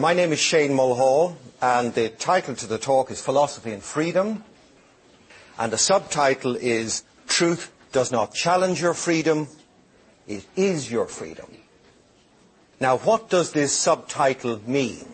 [0.00, 4.42] My name is Shane Mulhall, and the title to the talk is Philosophy and Freedom.
[5.58, 9.46] And the subtitle is Truth Does Not Challenge Your Freedom,
[10.26, 11.54] It Is Your Freedom.
[12.80, 15.06] Now, what does this subtitle mean?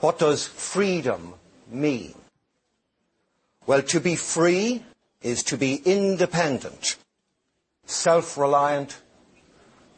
[0.00, 1.34] What does freedom
[1.70, 2.16] mean?
[3.64, 4.82] Well, to be free
[5.22, 6.96] is to be independent,
[7.86, 8.96] self-reliant,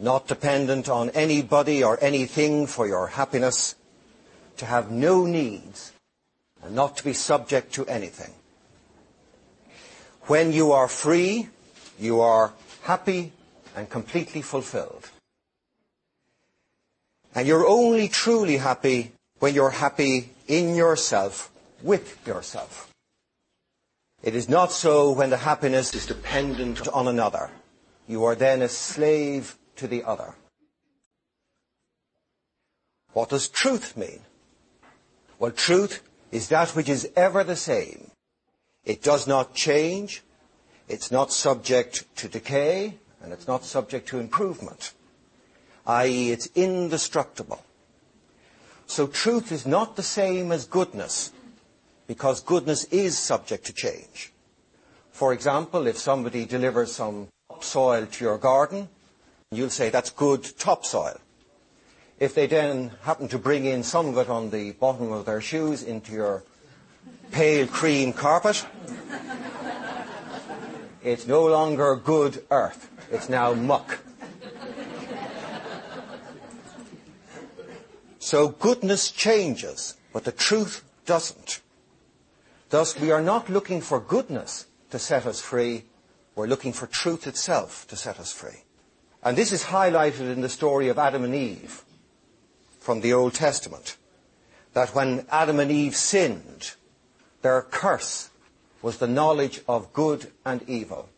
[0.04, 3.74] not dependent on anybody or anything for your happiness,
[4.58, 5.92] to have no needs,
[6.62, 8.32] and not to be subject to anything.
[10.26, 11.48] When you are free,
[11.98, 13.32] you are happy
[13.74, 15.10] and completely fulfilled.
[17.34, 21.50] And you're only truly happy when you're happy in yourself,
[21.82, 22.92] with yourself.
[24.22, 27.50] It is not so when the happiness is dependent on another.
[28.06, 30.34] You are then a slave to the other.
[33.12, 34.20] What does truth mean?
[35.38, 38.10] Well, truth is that which is ever the same.
[38.84, 40.22] It does not change,
[40.88, 44.92] it's not subject to decay, and it's not subject to improvement,
[45.86, 47.62] i.e., it's indestructible.
[48.86, 51.32] So truth is not the same as goodness,
[52.06, 54.32] because goodness is subject to change.
[55.10, 57.28] For example, if somebody delivers some
[57.60, 58.88] soil to your garden,
[59.54, 61.20] You'll say that's good topsoil.
[62.18, 65.40] If they then happen to bring in some of it on the bottom of their
[65.40, 66.44] shoes into your
[67.32, 68.64] pale cream carpet,
[71.02, 72.90] it's no longer good earth.
[73.10, 73.98] It's now muck.
[78.18, 81.60] So goodness changes, but the truth doesn't.
[82.70, 85.84] Thus, we are not looking for goodness to set us free.
[86.34, 88.63] We're looking for truth itself to set us free.
[89.24, 91.82] And this is highlighted in the story of Adam and Eve
[92.78, 93.96] from the Old Testament.
[94.74, 96.74] That when Adam and Eve sinned,
[97.40, 98.28] their curse
[98.82, 101.08] was the knowledge of good and evil.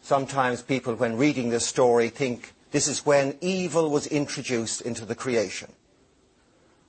[0.00, 5.14] Sometimes people, when reading this story, think this is when evil was introduced into the
[5.16, 5.72] creation.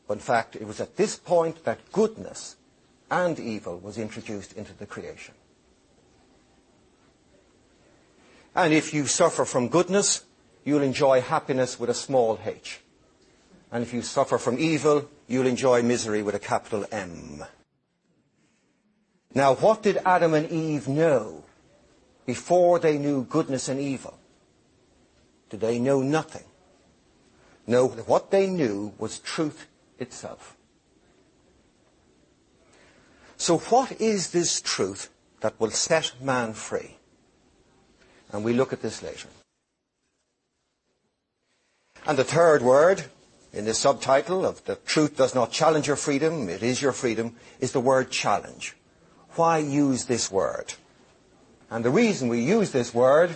[0.09, 2.55] In fact, it was at this point that goodness
[3.09, 5.33] and evil was introduced into the creation.
[8.53, 10.23] And if you suffer from goodness,
[10.65, 12.81] you'll enjoy happiness with a small h.
[13.71, 17.45] And if you suffer from evil, you'll enjoy misery with a capital M.
[19.33, 21.43] Now, what did Adam and Eve know
[22.25, 24.17] before they knew goodness and evil?
[25.49, 26.45] Did they know nothing?
[27.67, 29.67] No, what they knew was truth
[29.99, 30.55] itself.
[33.37, 35.09] So what is this truth
[35.41, 36.97] that will set man free?
[38.31, 39.27] And we look at this later.
[42.07, 43.05] And the third word
[43.51, 47.35] in the subtitle of the truth does not challenge your freedom, it is your freedom,
[47.59, 48.75] is the word challenge.
[49.35, 50.73] Why use this word?
[51.71, 53.35] And the reason we use this word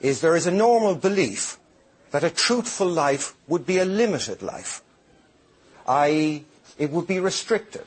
[0.00, 1.58] is there is a normal belief
[2.10, 4.82] that a truthful life would be a limited life.
[5.86, 6.44] I.e.,
[6.78, 7.84] it would be restricted.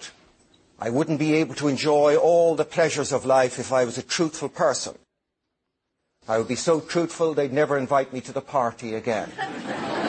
[0.80, 4.04] I wouldn't be able to enjoy all the pleasures of life if I was a
[4.04, 4.98] truthful person.
[6.28, 9.32] I would be so truthful they'd never invite me to the party again.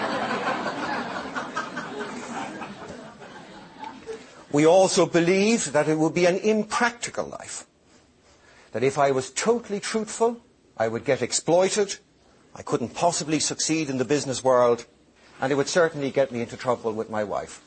[4.52, 7.66] We also believe that it would be an impractical life.
[8.72, 10.40] That if I was totally truthful,
[10.76, 11.96] I would get exploited,
[12.54, 14.86] I couldn't possibly succeed in the business world,
[15.40, 17.60] and it would certainly get me into trouble with my wife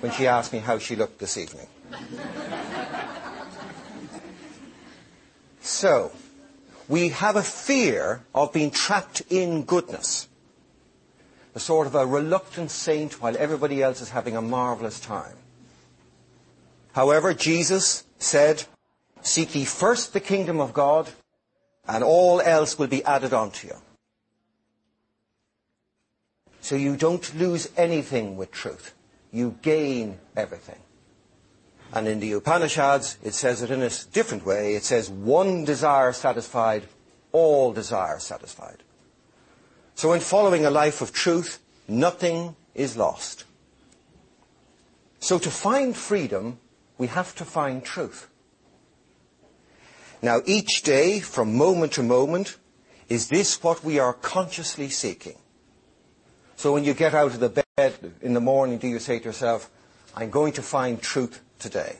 [0.00, 1.66] when she asked me how she looked this evening.
[5.60, 6.12] so,
[6.88, 10.28] we have a fear of being trapped in goodness.
[11.54, 15.36] A sort of a reluctant saint while everybody else is having a marvelous time.
[16.92, 18.64] However, Jesus said,
[19.22, 21.08] Seek ye first the kingdom of God,
[21.86, 23.76] and all else will be added unto you.
[26.60, 28.94] So you don't lose anything with truth.
[29.32, 30.78] You gain everything.
[31.92, 34.74] And in the Upanishads, it says it in a different way.
[34.74, 36.84] It says, one desire satisfied,
[37.32, 38.82] all desire satisfied.
[39.94, 41.58] So in following a life of truth,
[41.88, 43.44] nothing is lost.
[45.20, 46.58] So to find freedom,
[46.98, 48.28] we have to find truth.
[50.20, 52.56] Now, each day, from moment to moment,
[53.08, 55.38] is this what we are consciously seeking?
[56.56, 59.24] So when you get out of the bed in the morning, do you say to
[59.24, 59.70] yourself,
[60.16, 61.98] I'm going to find truth today?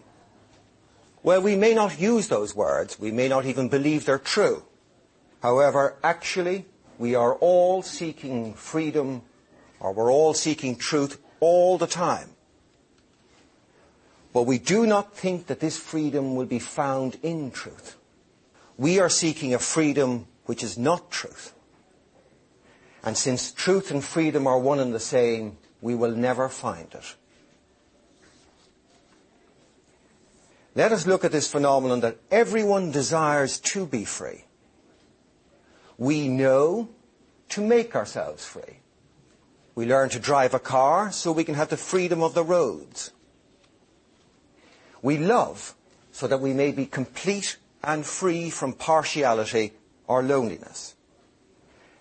[1.23, 2.99] Well, we may not use those words.
[2.99, 4.65] We may not even believe they're true.
[5.43, 6.67] However, actually,
[6.99, 9.23] we are all seeking freedom,
[9.79, 12.31] or we're all seeking truth all the time.
[14.33, 17.97] But we do not think that this freedom will be found in truth.
[18.77, 21.53] We are seeking a freedom which is not truth.
[23.03, 27.15] And since truth and freedom are one and the same, we will never find it.
[30.75, 34.45] Let us look at this phenomenon that everyone desires to be free.
[35.97, 36.91] We know
[37.49, 38.79] to make ourselves free.
[39.75, 43.13] We learn to drive a car so we can have the freedom of the roads.
[45.03, 45.75] We love
[46.12, 49.73] so that we may be complete and free from partiality
[50.06, 50.95] or loneliness.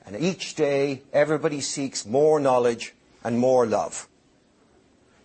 [0.05, 4.07] And each day, everybody seeks more knowledge and more love.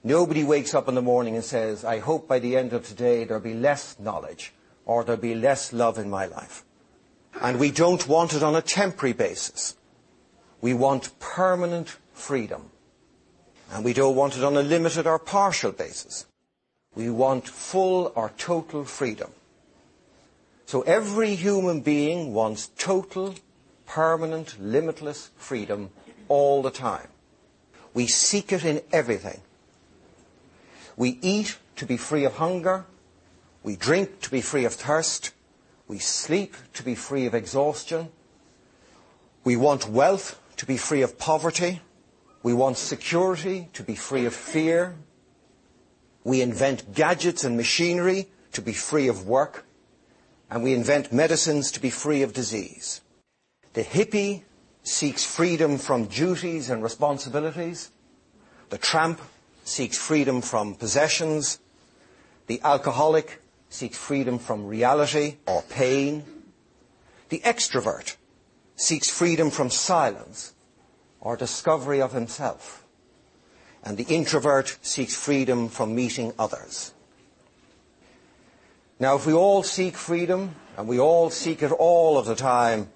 [0.05, 3.25] Nobody wakes up in the morning and says, I hope by the end of today
[3.25, 4.53] there'll be less knowledge
[4.85, 6.65] or there'll be less love in my life.
[7.41, 9.77] And we don't want it on a temporary basis.
[10.61, 12.71] We want permanent freedom.
[13.71, 16.27] And we don't want it on a limited or partial basis.
[16.95, 19.31] We want full or total freedom.
[20.67, 23.35] So every human being wants total,
[23.87, 25.91] permanent, limitless freedom
[26.29, 27.09] all the time.
[27.95, 29.41] We seek it in everything.
[30.97, 32.87] We eat to be free of hunger.
[33.63, 35.33] We drink to be free of thirst.
[35.89, 38.09] We sleep to be free of exhaustion.
[39.45, 41.81] We want wealth to be free of poverty.
[42.43, 44.97] We want security to be free of fear.
[46.25, 49.65] We invent gadgets and machinery to be free of work.
[50.51, 53.01] And we invent medicines to be free of disease.
[53.73, 54.43] The hippie
[54.83, 57.91] seeks freedom from duties and responsibilities.
[58.69, 59.21] The tramp
[59.65, 61.59] seeks freedom from possessions.
[62.47, 63.41] The alcoholic
[63.71, 66.25] seeks freedom from reality or pain.
[67.31, 68.17] The extrovert
[68.77, 70.53] seeks freedom from silence
[71.21, 72.82] or discovery of himself.
[73.83, 76.93] And the introvert seeks freedom from meeting others.
[79.01, 82.91] Now, if we all seek freedom, and we all seek it all of the time,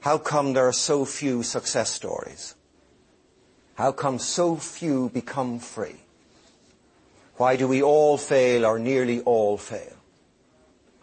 [0.00, 2.54] how come there are so few success stories?
[3.74, 5.96] How come so few become free?
[7.36, 9.96] Why do we all fail or nearly all fail?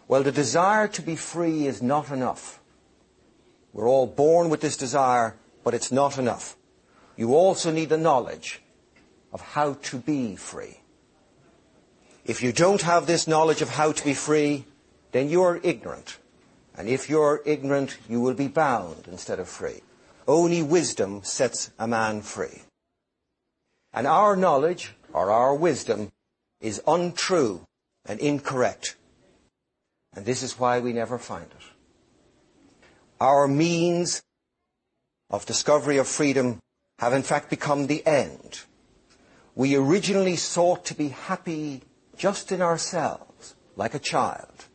[0.06, 2.60] Well, the desire to be free is not enough.
[3.72, 6.56] We're all born with this desire, but it's not enough.
[7.16, 8.62] You also need the knowledge
[9.32, 10.80] of how to be free.
[12.24, 14.66] If you don't have this knowledge of how to be free,
[15.12, 16.18] then you are ignorant.
[16.76, 19.80] And if you're ignorant, you will be bound instead of free.
[20.26, 22.62] Only wisdom sets a man free.
[23.92, 26.10] And our knowledge, or our wisdom,
[26.60, 27.62] is untrue
[28.04, 28.96] and incorrect.
[30.14, 31.66] And this is why we never find it.
[33.20, 34.22] Our means
[35.30, 36.58] of discovery of freedom
[36.98, 38.60] have in fact become the end.
[39.58, 41.82] We originally sought to be happy
[42.16, 44.66] just in ourselves, like a child.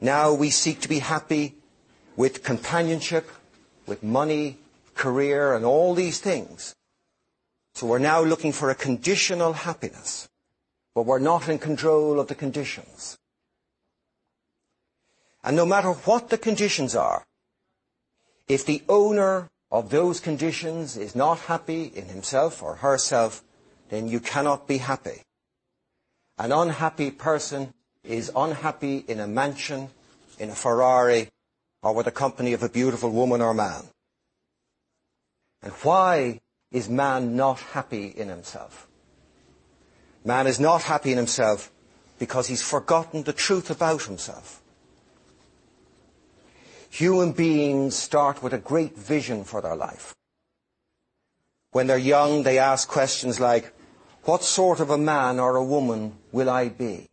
[0.00, 1.54] Now we seek to be happy
[2.16, 3.30] with companionship,
[3.86, 4.58] with money,
[4.96, 6.74] career, and all these things.
[7.74, 10.28] So we're now looking for a conditional happiness,
[10.92, 13.16] but we're not in control of the conditions.
[15.44, 17.22] And no matter what the conditions are,
[18.48, 23.44] if the owner of those conditions is not happy in himself or herself,
[23.88, 25.22] then you cannot be happy.
[26.38, 27.72] An unhappy person
[28.04, 29.88] is unhappy in a mansion,
[30.38, 31.28] in a Ferrari,
[31.82, 33.84] or with the company of a beautiful woman or man.
[35.62, 38.86] And why is man not happy in himself?
[40.24, 41.70] Man is not happy in himself
[42.18, 44.60] because he's forgotten the truth about himself.
[46.90, 50.14] Human beings start with a great vision for their life.
[51.72, 53.72] When they're young, they ask questions like,
[54.26, 57.06] what sort of a man or a woman will I be?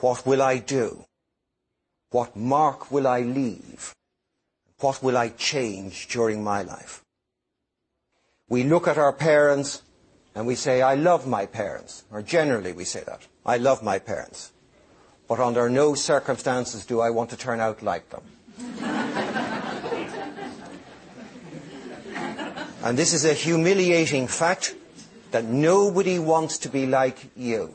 [0.00, 1.04] What will I do?
[2.10, 3.94] What mark will I leave?
[4.80, 7.02] What will I change during my life?
[8.48, 9.82] We look at our parents
[10.34, 12.04] and we say, I love my parents.
[12.12, 13.26] Or generally we say that.
[13.44, 14.52] I love my parents
[15.28, 18.22] but under no circumstances do I want to turn out like them.
[22.84, 24.74] and this is a humiliating fact
[25.34, 27.74] that nobody wants to be like you.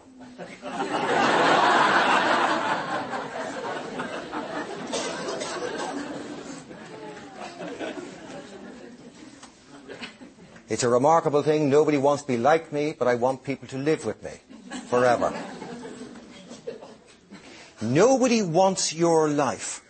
[10.70, 11.70] It's a remarkable thing.
[11.70, 14.40] Nobody wants to be like me, but I want people to live with me
[14.88, 15.34] forever.
[17.82, 19.84] Nobody wants your life.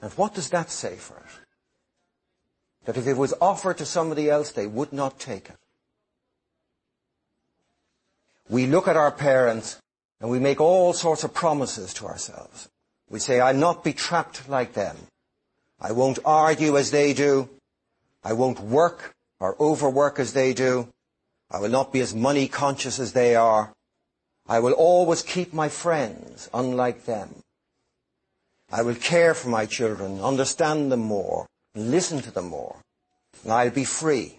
[0.00, 1.27] And what does that say for it?
[2.88, 5.56] That if it was offered to somebody else, they would not take it.
[8.48, 9.76] We look at our parents
[10.22, 12.70] and we make all sorts of promises to ourselves.
[13.10, 14.96] We say, I'll not be trapped like them.
[15.78, 17.50] I won't argue as they do.
[18.24, 20.88] I won't work or overwork as they do.
[21.50, 23.70] I will not be as money conscious as they are.
[24.48, 27.42] I will always keep my friends unlike them.
[28.72, 32.76] I will care for my children, understand them more, listen to them more,
[33.42, 34.38] and I'll be free.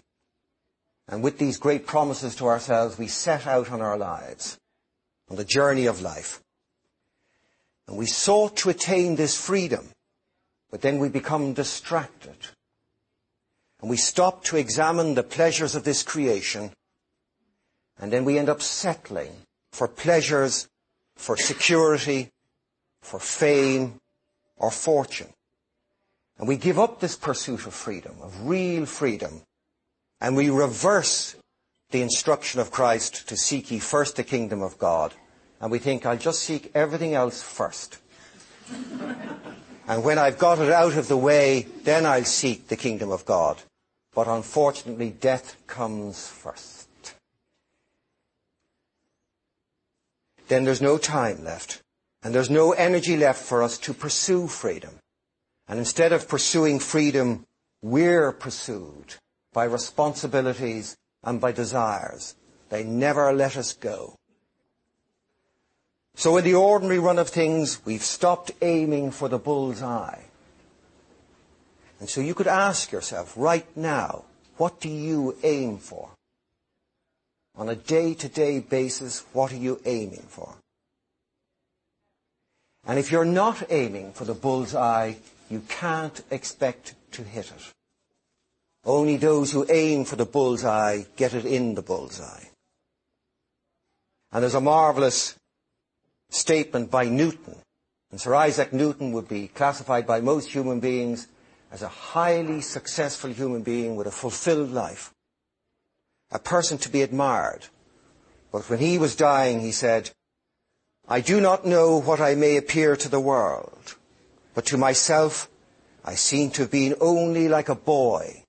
[1.08, 4.58] And with these great promises to ourselves, we set out on our lives,
[5.28, 6.40] on the journey of life.
[7.88, 9.88] And we sought to attain this freedom,
[10.70, 12.36] but then we become distracted.
[13.80, 16.70] And we stop to examine the pleasures of this creation,
[17.98, 19.32] and then we end up settling
[19.72, 20.68] for pleasures,
[21.16, 22.28] for security,
[23.02, 23.98] for fame,
[24.56, 25.32] or fortune.
[26.40, 29.42] And we give up this pursuit of freedom, of real freedom,
[30.22, 31.36] and we reverse
[31.90, 35.12] the instruction of Christ to seek ye first the kingdom of God.
[35.60, 37.98] And we think, I'll just seek everything else first.
[39.86, 43.26] and when I've got it out of the way, then I'll seek the kingdom of
[43.26, 43.58] God.
[44.14, 46.88] But unfortunately, death comes first.
[50.48, 51.82] Then there's no time left.
[52.22, 55.00] And there's no energy left for us to pursue freedom.
[55.70, 57.46] And instead of pursuing freedom,
[57.80, 59.14] we're pursued
[59.52, 62.34] by responsibilities and by desires.
[62.70, 64.16] They never let us go.
[66.16, 70.24] So in the ordinary run of things, we've stopped aiming for the bull's eye.
[72.00, 74.24] And so you could ask yourself right now,
[74.56, 76.10] what do you aim for?
[77.54, 80.52] On a day-to-day basis, what are you aiming for?
[82.84, 85.18] And if you're not aiming for the bull's eye,
[85.50, 87.72] you can't expect to hit it.
[88.84, 92.48] Only those who aim for the bull's eye get it in the bull's eye.
[94.32, 95.34] And there's a marvelous
[96.30, 97.56] statement by Newton.
[98.10, 101.26] And Sir Isaac Newton would be classified by most human beings
[101.70, 105.12] as a highly successful human being with a fulfilled life.
[106.30, 107.66] A person to be admired.
[108.52, 110.10] But when he was dying, he said,
[111.08, 113.96] I do not know what I may appear to the world,
[114.60, 115.48] but to myself
[116.04, 118.44] I seem to have been only like a boy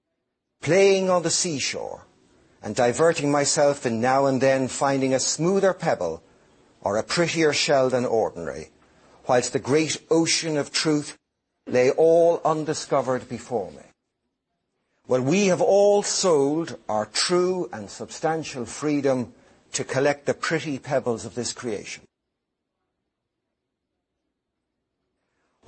[0.62, 2.06] playing on the seashore
[2.62, 6.22] and diverting myself in now and then finding a smoother pebble
[6.82, 8.72] or a prettier shell than ordinary,
[9.26, 11.18] whilst the great ocean of truth
[11.66, 13.88] lay all undiscovered before me.
[15.08, 19.34] Well, we have all sold our true and substantial freedom
[19.72, 22.04] to collect the pretty pebbles of this creation.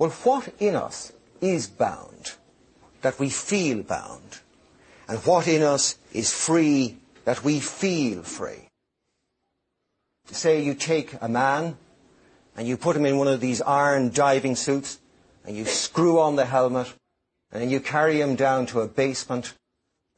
[0.04, 2.34] Well, what in us is bound
[3.00, 4.40] that we feel bound?
[5.08, 8.68] and what in us is free that we feel free.
[10.26, 11.78] Say you take a man
[12.54, 15.00] and you put him in one of these iron diving suits
[15.46, 16.92] and you screw on the helmet
[17.50, 19.54] and then you carry him down to a basement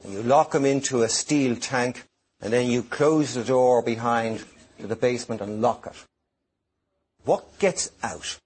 [0.03, 2.03] and you lock him into a steel tank
[2.41, 4.43] and then you close the door behind
[4.81, 5.95] to the basement and lock it.
[7.23, 8.37] What gets out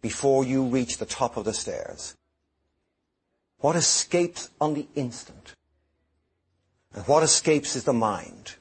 [0.00, 2.16] before you reach the top of the stairs?
[3.60, 5.54] What escapes on the instant?
[6.94, 8.54] And what escapes is the mind.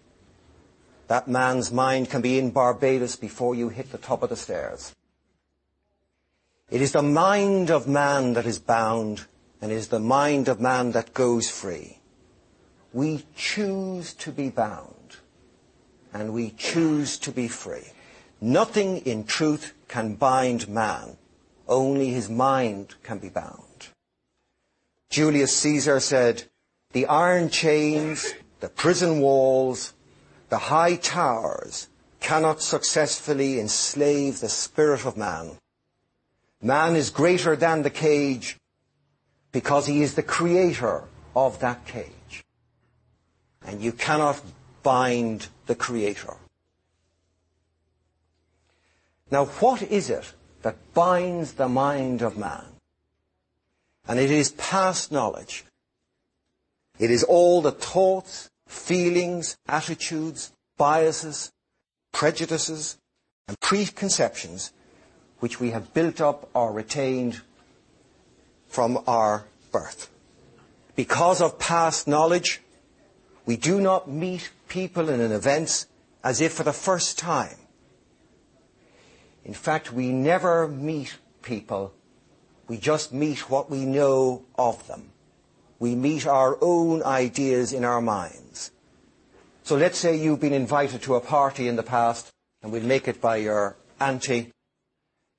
[1.08, 4.94] That man's mind can be in Barbados before you hit the top of the stairs.
[6.70, 9.26] It is the mind of man that is bound,
[9.62, 12.00] and it is the mind of man that goes free.
[12.92, 15.18] We choose to be bound,
[16.12, 17.94] and we choose to be free.
[18.42, 21.18] Nothing in truth can bind man.
[21.68, 23.90] Only his mind can be bound.
[25.10, 26.44] Julius Caesar said,
[26.94, 29.94] the iron chains, the prison walls,
[30.50, 35.58] the high towers cannot successfully enslave the spirit of man.
[36.62, 38.58] Man is greater than the cage
[39.52, 41.04] because he is the creator
[41.36, 42.44] of that cage.
[43.66, 44.42] And you cannot
[44.84, 46.36] bind the creator.
[49.30, 52.66] Now what is it that binds the mind of man?
[54.08, 55.66] And it is past knowledge.
[56.98, 61.52] It is all the thoughts, feelings, attitudes, biases,
[62.12, 62.98] prejudices,
[63.48, 64.72] and preconceptions
[65.40, 67.42] which we have built up or retained
[68.68, 70.10] from our birth.
[70.96, 72.62] Because of past knowledge,
[73.46, 75.86] we do not meet people in an event
[76.24, 77.56] as if for the first time.
[79.48, 81.94] In fact, we never meet people,
[82.68, 85.12] we just meet what we know of them.
[85.80, 88.72] we meet our own ideas in our minds.
[89.64, 92.30] So let's say you've been invited to a party in the past,
[92.62, 94.52] and we'll make it by your auntie,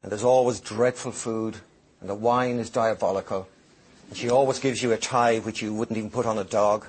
[0.02, 1.56] and there's always dreadful food,
[2.00, 3.48] and the wine is diabolical,
[4.08, 6.86] and she always gives you a tie which you wouldn't even put on a dog.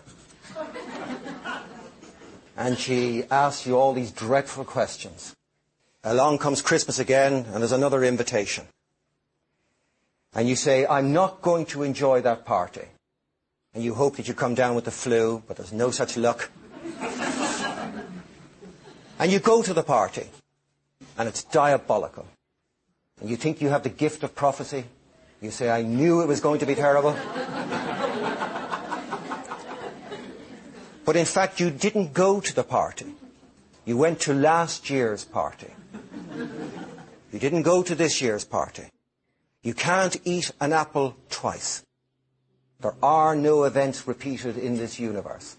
[2.58, 5.34] and she asks you all these dreadful questions.
[6.04, 8.66] Along comes Christmas again, and there's another invitation.
[10.34, 12.88] And you say, I'm not going to enjoy that party.
[13.74, 16.50] And you hope that you come down with the flu, but there's no such luck.
[19.20, 20.28] and you go to the party,
[21.18, 22.26] and it's diabolical.
[23.20, 24.86] And you think you have the gift of prophecy.
[25.42, 27.12] You say, I knew it was going to be terrible.
[31.06, 33.14] but in fact, you didn't go to the party.
[33.84, 35.74] You went to last year's party.
[37.32, 38.90] You didn't go to this year's party.
[39.62, 41.84] You can't eat an apple twice.
[42.82, 45.58] There are no events repeated in this universe.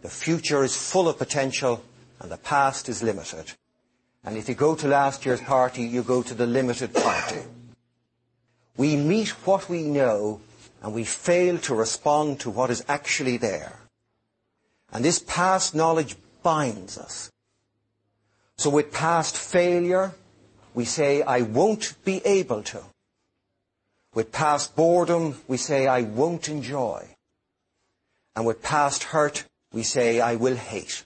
[0.00, 1.82] The future is full of potential
[2.20, 3.52] and the past is limited.
[4.24, 7.42] And if you go to last year's party, you go to the limited party.
[8.76, 10.40] We meet what we know
[10.82, 13.78] and we fail to respond to what is actually there.
[14.92, 17.30] And this past knowledge binds us.
[18.58, 20.12] So with past failure,
[20.74, 22.82] we say, I won't be able to.
[24.14, 27.08] With past boredom, we say, I won't enjoy.
[28.36, 31.04] And with past hurt, we say, I will hate.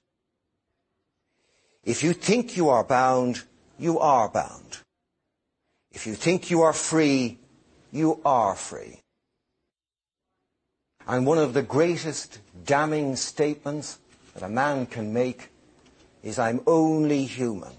[1.84, 3.42] If you think you are bound,
[3.78, 4.78] you are bound.
[5.92, 7.38] If you think you are free,
[7.92, 9.00] you are free.
[11.06, 13.98] And one of the greatest damning statements
[14.34, 15.48] that a man can make
[16.22, 17.72] is, I'm only human.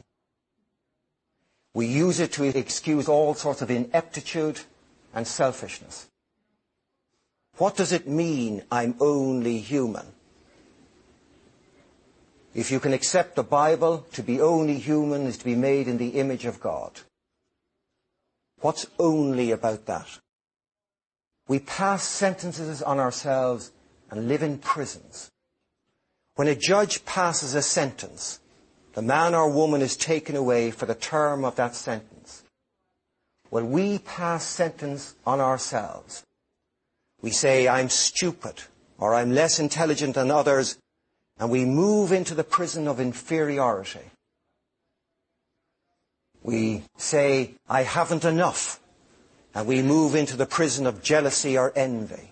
[1.74, 4.60] We use it to excuse all sorts of ineptitude
[5.14, 6.08] and selfishness.
[7.58, 10.06] What does it mean, I'm only human?
[12.54, 15.98] If you can accept the Bible, to be only human is to be made in
[15.98, 17.02] the image of God.
[18.62, 20.20] What's only about that?
[21.48, 23.72] We pass sentences on ourselves
[24.10, 25.30] and live in prisons.
[26.40, 28.40] When a judge passes a sentence,
[28.94, 32.44] the man or woman is taken away for the term of that sentence.
[33.50, 36.24] When we pass sentence on ourselves,
[37.22, 38.54] we say, I'm stupid,
[38.98, 40.78] or I'm less intelligent than others,
[41.38, 44.10] and we move into the prison of inferiority.
[46.42, 48.80] We say, I haven't enough,
[49.54, 52.32] and we move into the prison of jealousy or envy.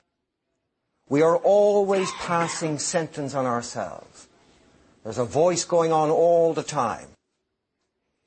[1.10, 4.28] We are always passing sentence on ourselves.
[5.04, 7.08] There's a voice going on all the time.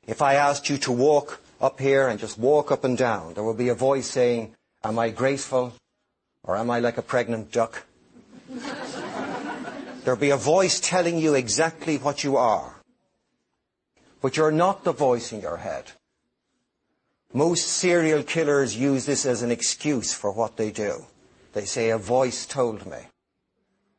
[0.06, 3.44] If I asked you to walk up here and just walk up and down, there
[3.44, 5.74] will be a voice saying, Am I graceful?
[6.42, 7.84] Or am I like a pregnant duck?
[10.04, 12.76] There'll be a voice telling you exactly what you are.
[14.22, 15.92] But you're not the voice in your head.
[17.34, 21.04] Most serial killers use this as an excuse for what they do.
[21.52, 22.98] They say, a voice told me.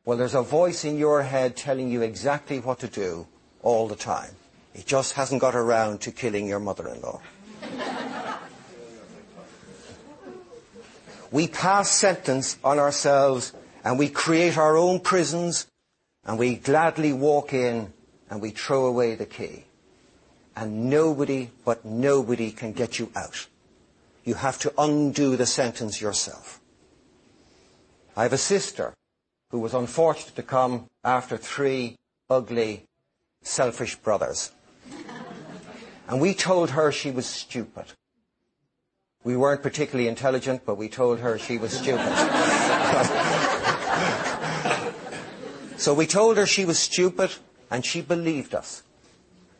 [0.04, 3.26] Well, there's a voice in your head telling you exactly what to do
[3.62, 4.34] all the time.
[4.74, 7.20] It just hasn't got around to killing your mother-in-law.
[11.30, 13.52] we pass sentence on ourselves
[13.84, 15.66] and we create our own prisons
[16.24, 17.92] and we gladly walk in
[18.30, 19.64] and we throw away the key.
[20.56, 23.46] And nobody but nobody can get you out.
[24.24, 26.61] You have to undo the sentence yourself.
[28.16, 28.94] I have a sister
[29.50, 31.98] who was unfortunate to come after three
[32.28, 32.86] ugly,
[33.42, 34.52] selfish brothers.
[36.08, 37.86] And we told her she was stupid.
[39.24, 42.00] We weren't particularly intelligent, but we told her she was stupid.
[45.78, 47.30] so we told her she was stupid,
[47.70, 48.82] and she believed us.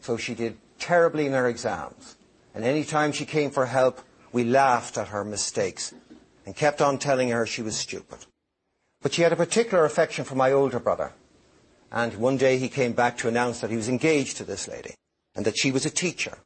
[0.00, 2.16] So she did terribly in her exams.
[2.54, 4.00] And any time she came for help,
[4.32, 5.94] we laughed at her mistakes
[6.44, 8.18] and kept on telling her she was stupid.
[9.02, 11.12] But she had a particular affection for my older brother.
[11.90, 14.94] And one day he came back to announce that he was engaged to this lady
[15.34, 16.38] and that she was a teacher.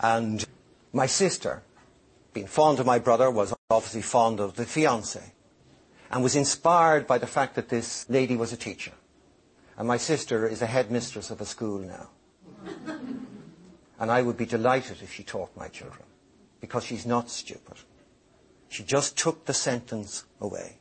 [0.00, 0.44] And
[0.92, 1.62] my sister,
[2.34, 5.32] being fond of my brother, was obviously fond of the fiance
[6.10, 8.92] and was inspired by the fact that this lady was a teacher.
[9.76, 12.08] And my sister is a headmistress of a school now.
[13.98, 16.04] and I would be delighted if she taught my children
[16.60, 17.76] because she's not stupid.
[18.68, 20.77] She just took the sentence away.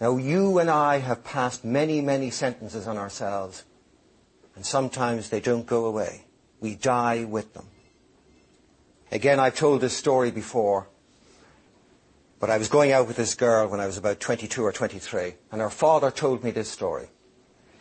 [0.00, 3.64] Now, you and I have passed many, many sentences on ourselves,
[4.54, 6.24] and sometimes they don't go away.
[6.60, 7.66] We die with them.
[9.10, 10.88] Again, I've told this story before.
[12.38, 15.34] But I was going out with this girl when I was about 22 or 23,
[15.50, 17.08] and her father told me this story.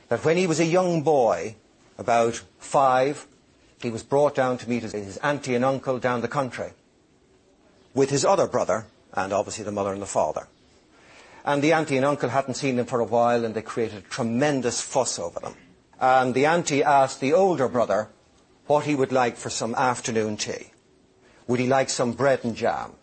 [0.07, 1.55] That when he was a young boy,
[1.97, 3.27] about five,
[3.81, 6.71] he was brought down to meet his, his auntie and uncle down the country
[7.93, 10.47] with his other brother, and obviously the mother and the father.
[11.45, 14.09] And the auntie and uncle hadn't seen them for a while, and they created a
[14.09, 15.53] tremendous fuss over them.
[16.01, 18.09] And the auntie asked the older brother
[18.65, 20.71] what he would like for some afternoon tea.
[21.47, 22.93] Would he like some bread and jam?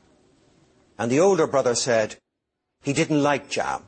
[0.98, 2.16] And the older brother said
[2.82, 3.84] he didn't like jam.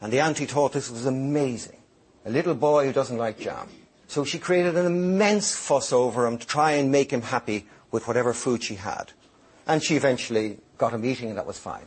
[0.00, 1.78] And the auntie thought this was amazing.
[2.24, 3.68] A little boy who doesn't like jam.
[4.08, 8.08] So she created an immense fuss over him to try and make him happy with
[8.08, 9.12] whatever food she had.
[9.68, 11.86] And she eventually got him eating and that was fine.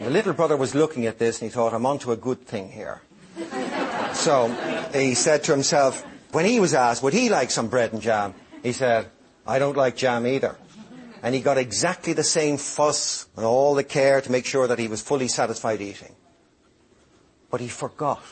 [0.00, 2.72] The little brother was looking at this and he thought, I'm onto a good thing
[2.72, 3.02] here.
[4.14, 4.48] so
[4.94, 8.32] he said to himself, when he was asked, would he like some bread and jam?
[8.62, 9.10] He said,
[9.46, 10.56] I don't like jam either.
[11.22, 14.78] And he got exactly the same fuss and all the care to make sure that
[14.78, 16.14] he was fully satisfied eating.
[17.50, 18.22] But he forgot.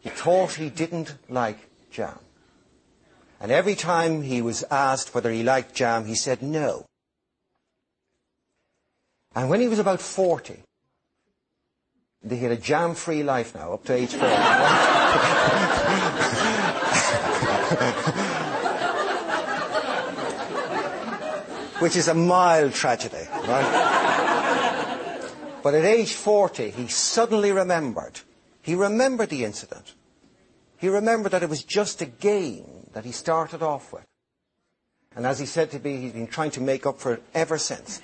[0.00, 1.58] He thought he didn't like
[1.90, 2.18] jam.
[3.40, 6.86] And every time he was asked whether he liked jam, he said no.
[9.34, 10.62] And when he was about 40,
[12.30, 14.26] he had a jam-free life now, up to age 40.
[21.80, 25.20] Which is a mild tragedy, right?
[25.62, 28.20] But at age 40, he suddenly remembered.
[28.62, 29.94] He remembered the incident.
[30.78, 34.04] He remembered that it was just a game that he started off with.
[35.16, 37.58] And as he said to me, he's been trying to make up for it ever
[37.58, 38.02] since.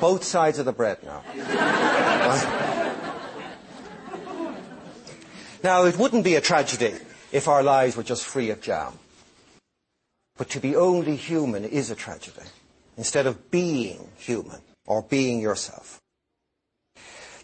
[0.00, 2.66] Both sides of the bread now.
[5.62, 6.94] now, it wouldn't be a tragedy
[7.32, 8.98] if our lives were just free of jam.
[10.36, 12.46] But to be only human is a tragedy,
[12.96, 16.00] instead of being human or being yourself.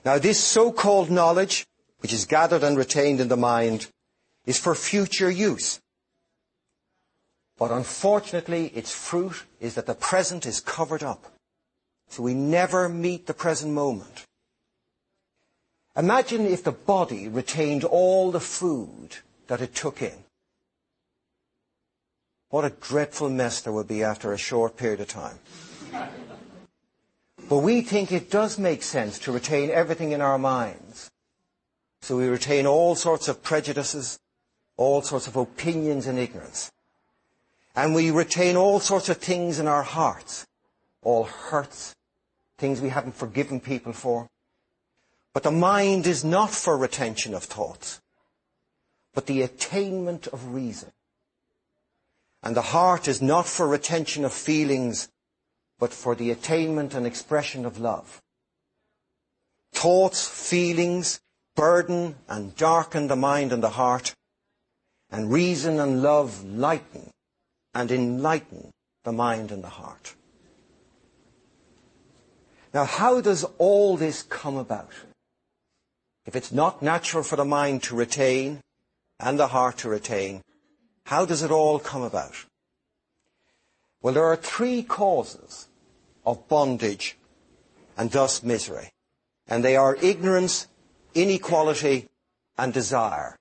[0.05, 1.67] Now, this so-called knowledge,
[1.99, 3.89] which is gathered and retained in the mind,
[4.47, 5.81] is for future use.
[7.59, 11.33] But unfortunately, its fruit is that the present is covered up.
[12.09, 14.26] So we never meet the present moment.
[15.97, 20.25] Imagine if the body retained all the food that it took in.
[22.51, 25.39] What a dreadful mess there would be after a short period of time.
[27.49, 31.11] But we think it does make sense to retain everything in our minds.
[32.03, 34.19] So we retain all sorts of prejudices,
[34.77, 36.71] all sorts of opinions and ignorance.
[37.75, 40.47] And we retain all sorts of things in our hearts,
[41.03, 41.95] all hurts,
[42.59, 44.29] things we haven't forgiven people for.
[45.37, 48.01] But the mind is not for retention of thoughts,
[49.13, 50.93] but the attainment of reason.
[52.43, 55.11] And the heart is not for retention of feelings,
[55.79, 58.23] but for the attainment and expression of love.
[59.73, 61.21] Thoughts, feelings,
[61.55, 64.15] burden and darken the mind and the heart,
[65.11, 67.11] and reason and love lighten
[67.75, 68.71] and enlighten
[69.05, 70.15] the mind and the heart.
[72.73, 74.89] Now, how does all this come about?
[76.27, 78.61] If it's not natural for the mind to retain
[79.21, 80.43] and the heart to retain,
[81.05, 82.35] how does it all come about?
[84.03, 85.69] Well, there are three causes
[86.27, 87.17] of bondage
[87.97, 88.91] and thus misery.
[89.47, 90.67] And they are ignorance,
[91.15, 92.09] inequality,
[92.59, 93.37] and desire.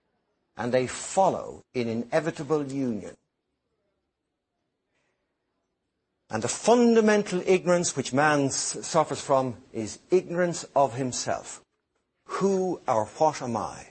[0.55, 3.15] And they follow in inevitable union.
[6.29, 11.64] And the fundamental ignorance which man suffers from is ignorance of himself.
[12.25, 13.87] Who or what am I?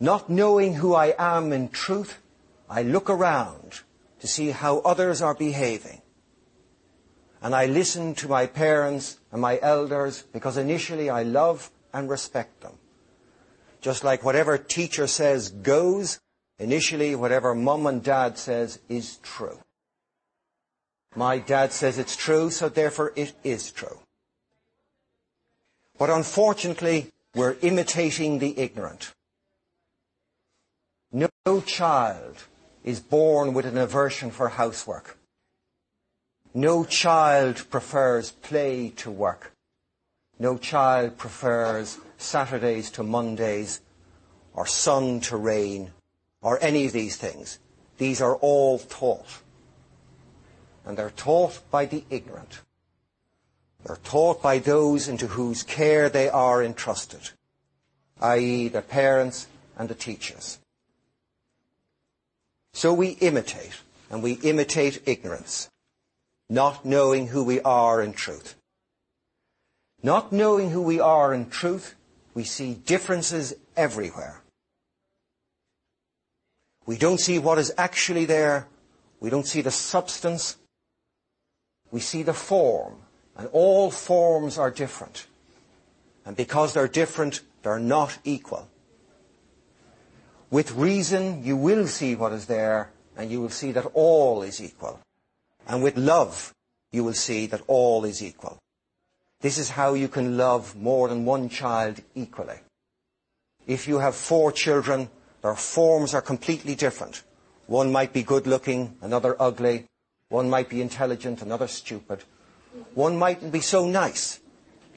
[0.00, 2.20] Not knowing who I am in truth,
[2.68, 3.80] I look around
[4.20, 6.02] to see how others are behaving.
[7.40, 12.62] And I listen to my parents and my elders because initially I love and respect
[12.62, 12.78] them.
[13.80, 16.18] Just like whatever teacher says goes,
[16.58, 19.58] initially whatever mum and dad says is true.
[21.14, 24.00] My dad says it's true, so therefore it is true.
[25.98, 29.12] But unfortunately, we're imitating the ignorant.
[31.12, 32.36] No child
[32.82, 35.16] is born with an aversion for housework.
[36.52, 39.52] No child prefers play to work.
[40.38, 43.80] No child prefers Saturdays to Mondays
[44.54, 45.92] or sun to rain
[46.42, 47.58] or any of these things.
[47.98, 49.42] These are all taught
[50.84, 52.60] and they're taught by the ignorant.
[53.84, 57.30] They're taught by those into whose care they are entrusted,
[58.20, 58.68] i.e.
[58.68, 60.58] the parents and the teachers.
[62.72, 65.68] So we imitate, and we imitate ignorance,
[66.48, 68.56] not knowing who we are in truth.
[70.02, 71.94] Not knowing who we are in truth,
[72.34, 74.42] we see differences everywhere.
[76.86, 78.66] We don't see what is actually there.
[79.20, 80.56] We don't see the substance.
[81.90, 83.03] We see the form.
[83.36, 85.26] And all forms are different.
[86.24, 88.68] And because they're different, they're not equal.
[90.50, 94.62] With reason, you will see what is there, and you will see that all is
[94.62, 95.00] equal.
[95.66, 96.52] And with love,
[96.92, 98.58] you will see that all is equal.
[99.40, 102.60] This is how you can love more than one child equally.
[103.66, 105.10] If you have four children,
[105.42, 107.22] their forms are completely different.
[107.66, 109.86] One might be good looking, another ugly.
[110.28, 112.24] One might be intelligent, another stupid.
[112.94, 114.40] One mightn't be so nice,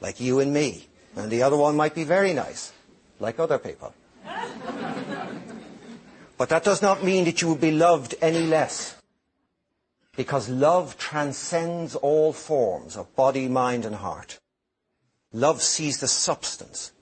[0.00, 0.86] like you and me.
[1.16, 2.72] And the other one might be very nice,
[3.18, 3.92] like other people.
[6.36, 8.96] but that does not mean that you will be loved any less.
[10.16, 14.38] Because love transcends all forms of body, mind, and heart.
[15.32, 16.92] Love sees the substance.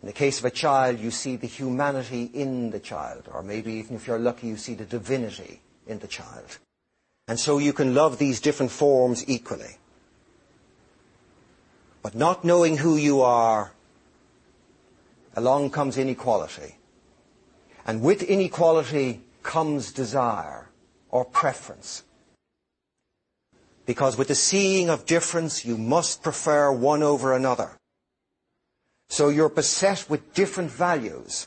[0.00, 3.74] In the case of a child, you see the humanity in the child, or maybe
[3.74, 6.58] even if you're lucky, you see the divinity in the child.
[7.28, 9.78] And so you can love these different forms equally.
[12.02, 13.72] But not knowing who you are,
[15.36, 16.76] along comes inequality.
[17.86, 20.68] And with inequality comes desire
[21.10, 22.02] or preference.
[23.86, 27.70] Because with the seeing of difference, you must prefer one over another.
[29.08, 31.46] So you're beset with different values.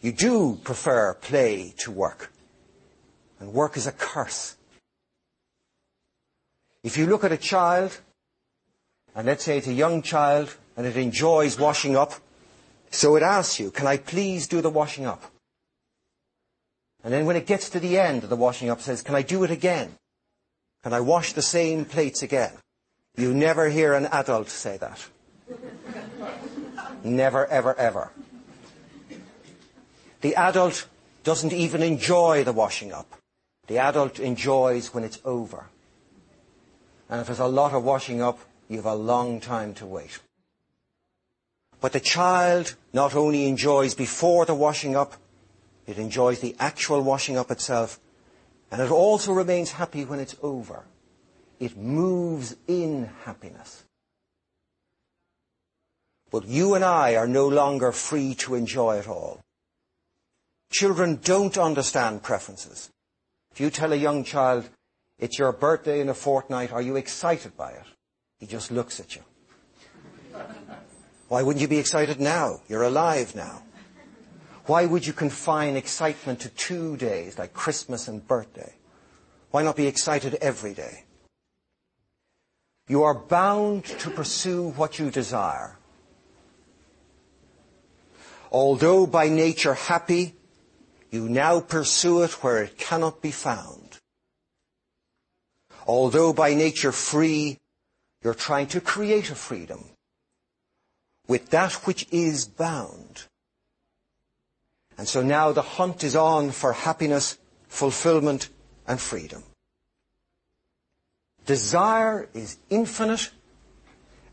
[0.00, 2.32] You do prefer play to work.
[3.40, 4.56] And work is a curse.
[6.84, 7.98] If you look at a child,
[9.16, 12.12] and let's say it's a young child, and it enjoys washing up,
[12.90, 15.24] so it asks you, can I please do the washing up?
[17.02, 19.14] And then when it gets to the end of the washing up, it says, can
[19.14, 19.96] I do it again?
[20.82, 22.52] Can I wash the same plates again?
[23.16, 25.06] You never hear an adult say that.
[27.04, 28.10] Never, ever, ever.
[30.22, 30.86] The adult
[31.22, 33.06] doesn't even enjoy the washing up.
[33.66, 35.66] The adult enjoys when it's over.
[37.08, 38.38] And if there's a lot of washing up,
[38.68, 40.20] you have a long time to wait.
[41.80, 45.14] But the child not only enjoys before the washing up,
[45.86, 48.00] it enjoys the actual washing up itself,
[48.70, 50.84] and it also remains happy when it's over.
[51.60, 53.84] It moves in happiness.
[56.30, 59.40] But you and I are no longer free to enjoy it all.
[60.72, 62.90] Children don't understand preferences.
[63.52, 64.68] If you tell a young child,
[65.18, 67.86] it's your birthday in a fortnight, are you excited by it?
[68.38, 69.22] He just looks at you.
[71.28, 72.60] Why wouldn't you be excited now?
[72.68, 73.62] You're alive now.
[74.66, 78.74] Why would you confine excitement to two days, like Christmas and birthday?
[79.50, 81.04] Why not be excited every day?
[82.88, 85.78] You are bound to pursue what you desire
[88.54, 90.36] although by nature happy,
[91.10, 93.83] you now pursue it where it cannot be found.
[95.86, 97.58] Although by nature free,
[98.22, 99.84] you're trying to create a freedom
[101.26, 103.24] with that which is bound.
[104.96, 108.48] And so now the hunt is on for happiness, fulfillment,
[108.86, 109.42] and freedom.
[111.46, 113.30] Desire is infinite,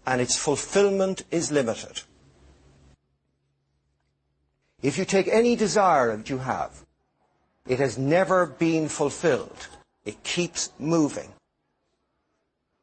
[0.05, 2.01] and its fulfillment is limited.
[4.81, 6.85] If you take any desire that you have,
[7.67, 9.67] it has never been fulfilled.
[10.05, 11.31] It keeps moving.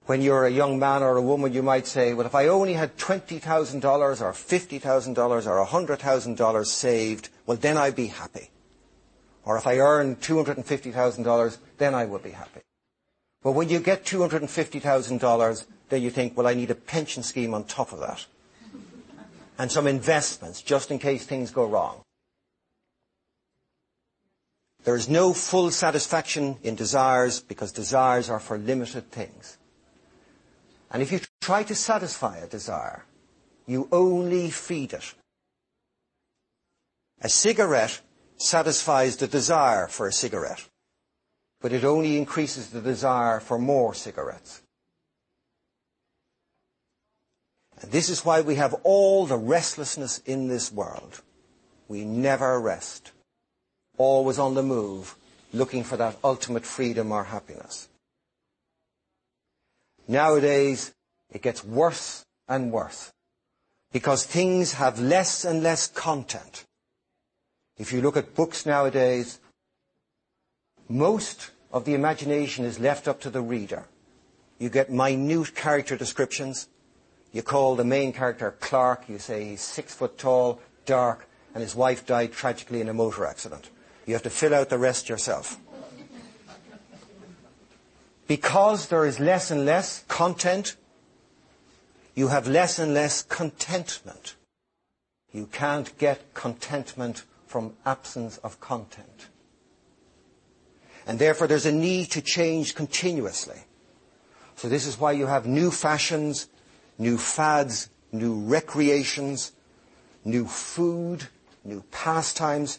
[0.08, 2.72] When you're a young man or a woman, you might say, well, if I only
[2.72, 8.48] had $20,000 or $50,000 or $100,000 saved, well, then I'd be happy.
[9.44, 12.62] Or if I earn $250,000, then I would be happy.
[13.42, 17.64] But when you get $250,000, then you think, well, I need a pension scheme on
[17.64, 18.24] top of that
[19.58, 22.00] and some investments just in case things go wrong.
[24.84, 29.58] There is no full satisfaction in desires because desires are for limited things.
[30.90, 33.04] And if you try to satisfy a desire,
[33.66, 35.14] you only feed it.
[37.20, 38.00] A cigarette
[38.36, 40.66] satisfies the desire for a cigarette,
[41.60, 44.62] but it only increases the desire for more cigarettes.
[47.82, 51.20] And this is why we have all the restlessness in this world.
[51.88, 53.12] We never rest.
[53.96, 55.16] Always on the move,
[55.52, 57.87] looking for that ultimate freedom or happiness.
[60.08, 60.94] Nowadays,
[61.30, 63.12] it gets worse and worse
[63.92, 66.64] because things have less and less content.
[67.76, 69.38] If you look at books nowadays,
[70.88, 73.84] most of the imagination is left up to the reader.
[74.58, 76.68] You get minute character descriptions,
[77.30, 79.08] You call the main character Clark.
[79.08, 83.26] You say he's six foot tall, dark, and his wife died tragically in a motor
[83.26, 83.70] accident.
[84.06, 85.58] You have to fill out the rest yourself.
[88.28, 90.76] Because there is less and less content,
[92.14, 94.36] you have less and less contentment.
[95.32, 99.28] You can't get contentment from absence of content.
[101.06, 103.60] And therefore there's a need to change continuously.
[104.56, 106.48] So this is why you have new fashions,
[106.98, 109.52] new fads, new recreations,
[110.24, 111.28] new food,
[111.64, 112.78] new pastimes,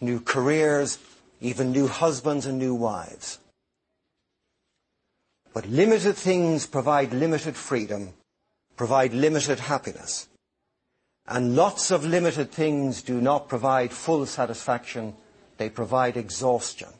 [0.00, 0.98] new careers,
[1.40, 3.40] even new husbands and new wives.
[5.56, 8.12] But limited things provide limited freedom,
[8.76, 10.28] provide limited happiness.
[11.26, 15.14] And lots of limited things do not provide full satisfaction,
[15.56, 16.90] they provide exhaustion.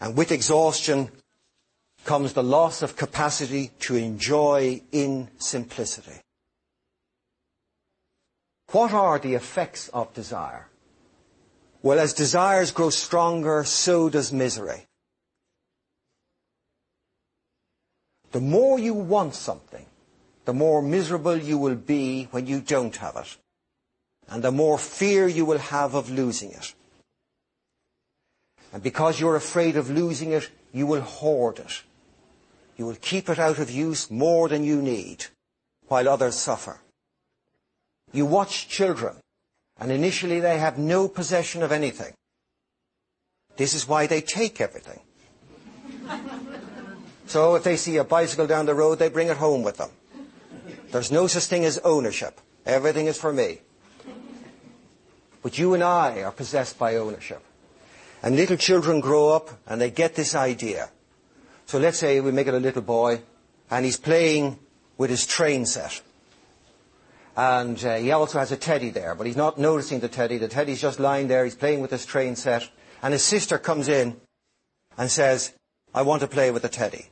[0.00, 1.12] And with exhaustion
[2.04, 6.20] comes the loss of capacity to enjoy in simplicity.
[8.72, 10.66] What are the effects of desire?
[11.82, 14.87] Well, as desires grow stronger, so does misery.
[18.32, 19.86] The more you want something,
[20.44, 23.36] the more miserable you will be when you don't have it.
[24.28, 26.74] And the more fear you will have of losing it.
[28.72, 31.82] And because you're afraid of losing it, you will hoard it.
[32.76, 35.26] You will keep it out of use more than you need,
[35.88, 36.80] while others suffer.
[38.12, 39.16] You watch children,
[39.78, 42.12] and initially they have no possession of anything.
[43.56, 45.00] This is why they take everything.
[47.28, 49.90] So if they see a bicycle down the road, they bring it home with them.
[50.90, 52.40] There's no such thing as ownership.
[52.64, 53.58] Everything is for me.
[55.42, 57.42] But you and I are possessed by ownership.
[58.22, 60.90] And little children grow up and they get this idea.
[61.66, 63.20] So let's say we make it a little boy
[63.70, 64.58] and he's playing
[64.96, 66.00] with his train set.
[67.36, 70.38] And uh, he also has a teddy there, but he's not noticing the teddy.
[70.38, 71.44] The teddy's just lying there.
[71.44, 72.68] He's playing with his train set.
[73.02, 74.16] And his sister comes in
[74.96, 75.52] and says,
[75.94, 77.10] I want to play with the teddy.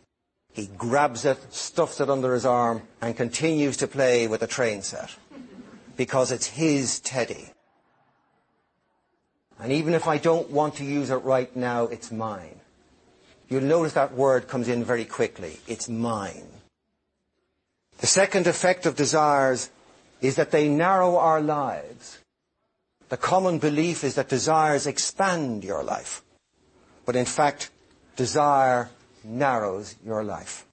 [0.56, 4.80] He grabs it, stuffs it under his arm, and continues to play with the train
[4.80, 5.14] set.
[5.98, 7.50] Because it's his teddy.
[9.60, 12.58] And even if I don't want to use it right now, it's mine.
[13.50, 15.60] You'll notice that word comes in very quickly.
[15.68, 16.48] It's mine.
[17.98, 19.68] The second effect of desires
[20.22, 22.18] is that they narrow our lives.
[23.10, 26.22] The common belief is that desires expand your life.
[27.04, 27.70] But in fact,
[28.16, 28.88] desire
[29.26, 30.66] narrows your life.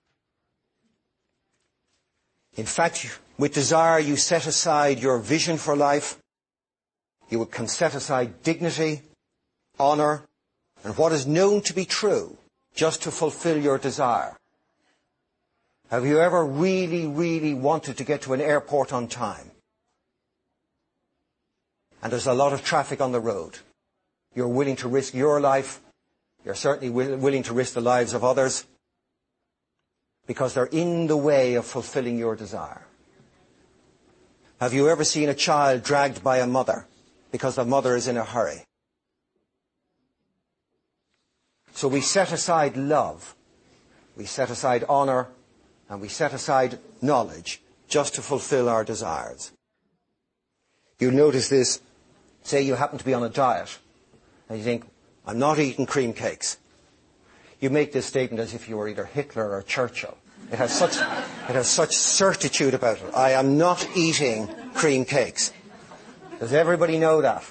[2.56, 6.20] In fact, with desire you set aside your vision for life.
[7.30, 9.02] You can set aside dignity,
[9.80, 10.24] honor,
[10.84, 12.38] and what is known to be true
[12.76, 14.38] just to fulfill your desire.
[15.90, 19.52] Have you ever really, really wanted to get to an airport on time?
[22.02, 23.60] And there's a lot of traffic on the road.
[24.36, 25.80] You're willing to risk your life.
[26.46, 28.66] You're certainly willing to risk the lives of others
[30.28, 32.86] because they're in the way of fulfilling your desire.
[34.60, 36.88] Have you ever seen a child dragged by a mother
[37.32, 38.64] because the mother is in a hurry?
[41.74, 43.36] So we set aside love,
[44.16, 45.28] we set aside honor,
[45.90, 49.52] and we set aside knowledge just to fulfill our desires.
[51.00, 51.82] You'll notice this,
[52.44, 53.78] say you happen to be on a diet,
[54.48, 54.86] and you think,
[55.26, 56.58] I'm not eating cream cakes.
[57.60, 60.18] You make this statement as if you were either Hitler or Churchill.
[60.52, 63.14] It has such, it has such certitude about it.
[63.16, 65.54] I am not eating cream cakes.
[66.40, 67.46] Does everybody know that?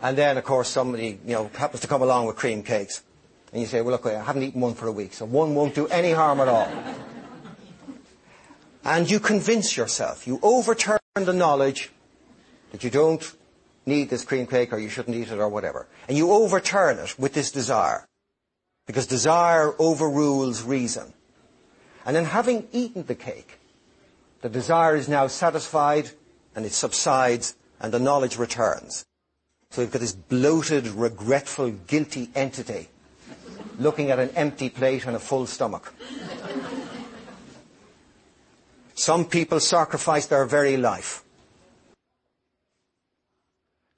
[0.00, 3.02] And then, of course, somebody, you know, happens to come along with cream cakes.
[3.52, 5.74] And you say, well, look, I haven't eaten one for a week, so one won't
[5.74, 6.68] do any harm at all.
[8.84, 11.90] And you convince yourself, you overturn the knowledge
[12.72, 13.22] that you don't
[13.88, 15.88] need this cream cake or you shouldn't eat it or whatever.
[16.06, 18.06] And you overturn it with this desire.
[18.86, 21.12] Because desire overrules reason.
[22.06, 23.58] And then having eaten the cake,
[24.40, 26.10] the desire is now satisfied
[26.54, 29.04] and it subsides and the knowledge returns.
[29.70, 32.88] So you've got this bloated, regretful, guilty entity
[33.78, 35.92] looking at an empty plate and a full stomach.
[38.94, 41.22] Some people sacrifice their very life.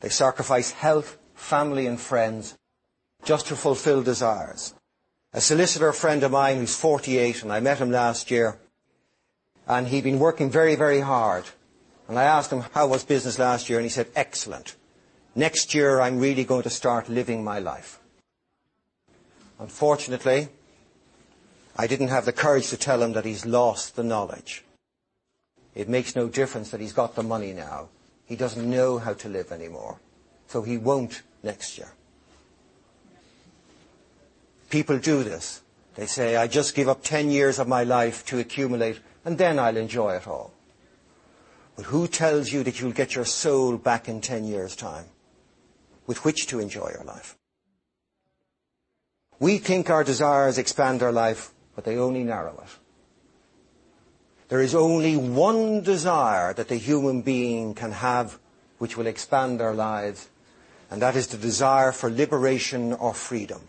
[0.00, 2.56] They sacrifice health, family and friends
[3.24, 4.74] just to fulfill desires.
[5.32, 8.58] A solicitor friend of mine who's 48 and I met him last year
[9.68, 11.44] and he'd been working very, very hard.
[12.08, 14.74] And I asked him how was business last year and he said, excellent.
[15.34, 18.00] Next year I'm really going to start living my life.
[19.60, 20.48] Unfortunately,
[21.76, 24.64] I didn't have the courage to tell him that he's lost the knowledge.
[25.74, 27.90] It makes no difference that he's got the money now.
[28.30, 29.98] He doesn't know how to live anymore.
[30.46, 31.90] So he won't next year.
[34.70, 35.62] People do this.
[35.96, 39.58] They say, I just give up 10 years of my life to accumulate and then
[39.58, 40.52] I'll enjoy it all.
[41.74, 45.06] But who tells you that you'll get your soul back in 10 years' time
[46.06, 47.36] with which to enjoy your life?
[49.40, 52.79] We think our desires expand our life, but they only narrow it.
[54.50, 58.36] There is only one desire that the human being can have
[58.78, 60.28] which will expand our lives,
[60.90, 63.62] and that is the desire for liberation or freedom.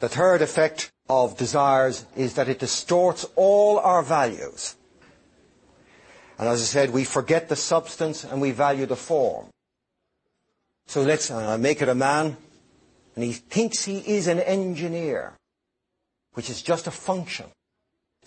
[0.00, 4.74] The third effect of desires is that it distorts all our values.
[6.38, 9.48] And as I said, we forget the substance and we value the form.
[10.86, 12.38] So let's uh, make it a man,
[13.14, 15.34] and he thinks he is an engineer,
[16.32, 17.50] which is just a function.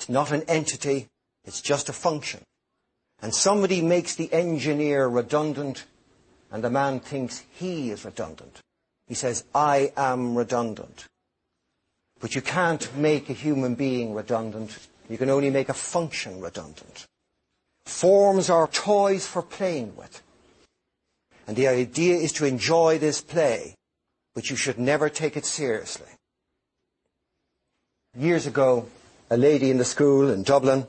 [0.02, 1.10] It's not an entity,
[1.45, 2.41] it's just a function.
[3.22, 5.86] And somebody makes the engineer redundant,
[6.52, 8.62] and the man thinks he is redundant.
[9.06, 11.06] He says, I am redundant.
[12.20, 14.76] But you can't make a human being redundant.
[15.08, 17.06] You can only make a function redundant.
[17.86, 20.24] Forms are toys for playing with.
[21.45, 23.76] And the idea is to enjoy this play,
[24.34, 26.10] but you should never take it seriously.
[28.18, 28.88] Years ago,
[29.32, 30.86] a lady in the school in Dublin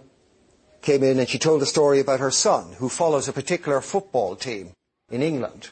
[0.82, 4.34] came in and she told a story about her son who follows a particular football
[4.34, 4.72] team
[5.10, 5.70] in England.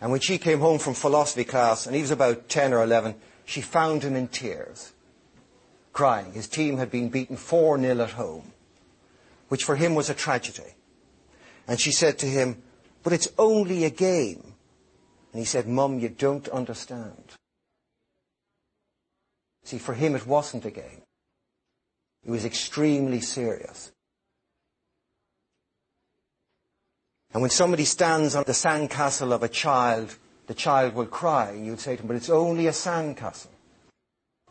[0.00, 3.14] And when she came home from philosophy class, and he was about 10 or 11,
[3.44, 4.92] she found him in tears,
[5.92, 6.32] crying.
[6.32, 8.50] His team had been beaten 4 0 at home,
[9.46, 10.74] which for him was a tragedy.
[11.68, 12.60] And she said to him,
[13.04, 14.54] But it's only a game.
[15.32, 17.36] And he said, Mum, you don't understand.
[19.62, 21.01] See, for him it wasn't a game.
[22.24, 23.92] It was extremely serious.
[27.32, 30.16] And when somebody stands on the sandcastle of a child
[30.46, 33.48] the child will cry, and you'd say to them, but it's only a sandcastle.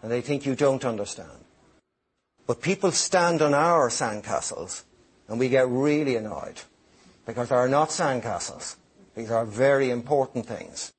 [0.02, 1.46] And they think you don't understand.
[2.48, 4.84] But people stand on our sandcastles,
[5.28, 6.62] and we get really annoyed,
[7.26, 8.78] because they are not sandcastles.
[9.16, 10.92] These are very important things.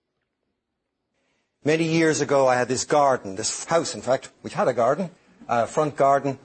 [1.65, 5.11] Many years ago, I had this garden, this house, in fact, which had a garden,
[5.49, 6.39] a front garden,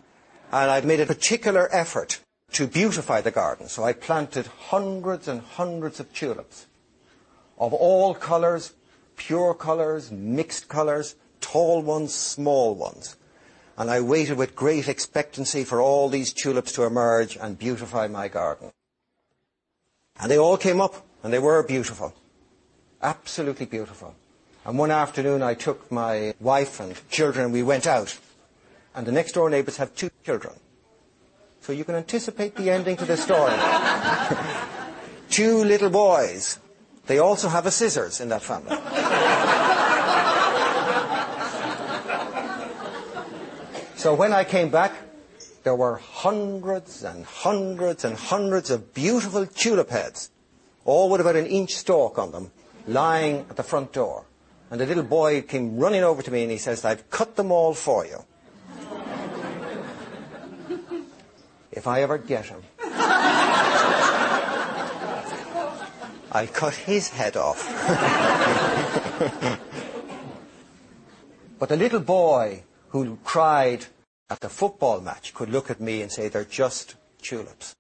[0.52, 2.20] and I'd made a particular effort
[2.54, 3.68] to beautify the garden.
[3.68, 6.68] So I planted hundreds and hundreds of tulips
[7.58, 8.74] of all colours,
[9.16, 13.18] pure colours, mixed colours, tall ones, small ones.
[13.78, 18.28] And I waited with great expectancy for all these tulips to emerge and beautify my
[18.28, 18.72] garden.
[20.20, 22.14] And they all came up, and they were beautiful.
[23.02, 24.16] Absolutely beautiful.
[24.66, 28.18] And one afternoon I took my wife and children and we went out.
[28.98, 30.56] And the next door neighbours have two children.
[31.62, 33.54] So you can anticipate the ending to the story.
[35.30, 36.60] two little boys
[37.08, 38.72] they also have a scissors in that family.
[43.96, 44.92] so when I came back,
[45.64, 50.32] there were hundreds and hundreds and hundreds of beautiful tulip heads,
[50.84, 52.52] all with about an inch stalk on them,
[52.88, 54.26] lying at the front door.
[54.70, 57.54] And the little boy came running over to me and he says, I've cut them
[57.54, 58.26] all for you.
[61.78, 62.62] If I ever get him.
[66.32, 67.66] I'll cut his head off.
[71.60, 73.86] but the little boy who cried
[74.30, 77.76] at the football match could look at me and say, they're just tulips.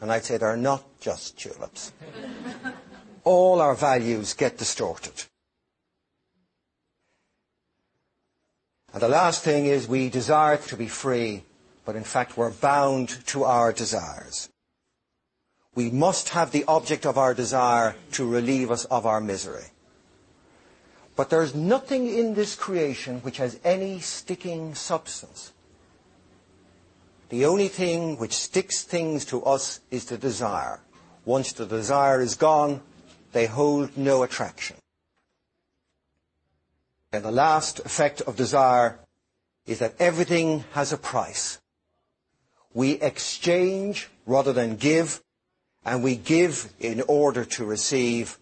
[0.00, 1.92] And I'd say, they're not just tulips.
[3.24, 5.24] All our values get distorted.
[8.92, 11.42] And the last thing is we desire to be free,
[11.84, 14.48] but in fact we're bound to our desires.
[15.74, 19.66] We must have the object of our desire to relieve us of our misery.
[21.16, 25.52] But there's nothing in this creation which has any sticking substance.
[27.28, 30.80] The only thing which sticks things to us is the desire.
[31.24, 32.80] Once the desire is gone,
[33.32, 34.76] they hold no attraction.
[37.12, 38.98] And the last effect of desire
[39.66, 41.58] is that everything has a price.
[42.74, 45.22] We exchange rather than give,
[45.84, 48.38] and we give in order to receive,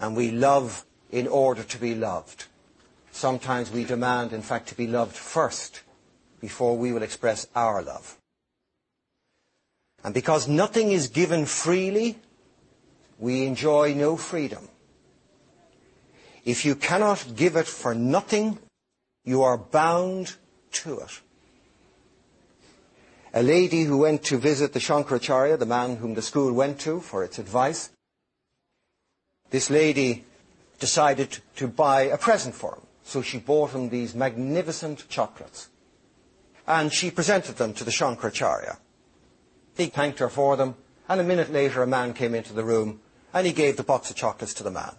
[0.00, 2.46] and we love in order to be loved.
[3.12, 5.82] Sometimes we demand, in fact, to be loved first
[6.40, 8.16] before we will express our love.
[10.02, 12.18] And because nothing is given freely,
[13.18, 14.68] we enjoy no freedom.
[16.44, 18.58] If you cannot give it for nothing,
[19.24, 20.36] You are bound
[20.84, 21.20] to it.
[23.36, 27.00] A lady who went to visit the Shankaracharya, the man whom the school went to
[27.00, 27.90] for its advice,
[29.50, 30.24] this lady
[30.78, 32.86] decided to buy a present for him.
[33.02, 35.68] So she bought him these magnificent chocolates.
[36.64, 38.76] And she presented them to the Shankaracharya.
[39.76, 40.76] He thanked her for them,
[41.08, 43.00] and a minute later a man came into the room
[43.32, 44.94] and he gave the box of chocolates to the man.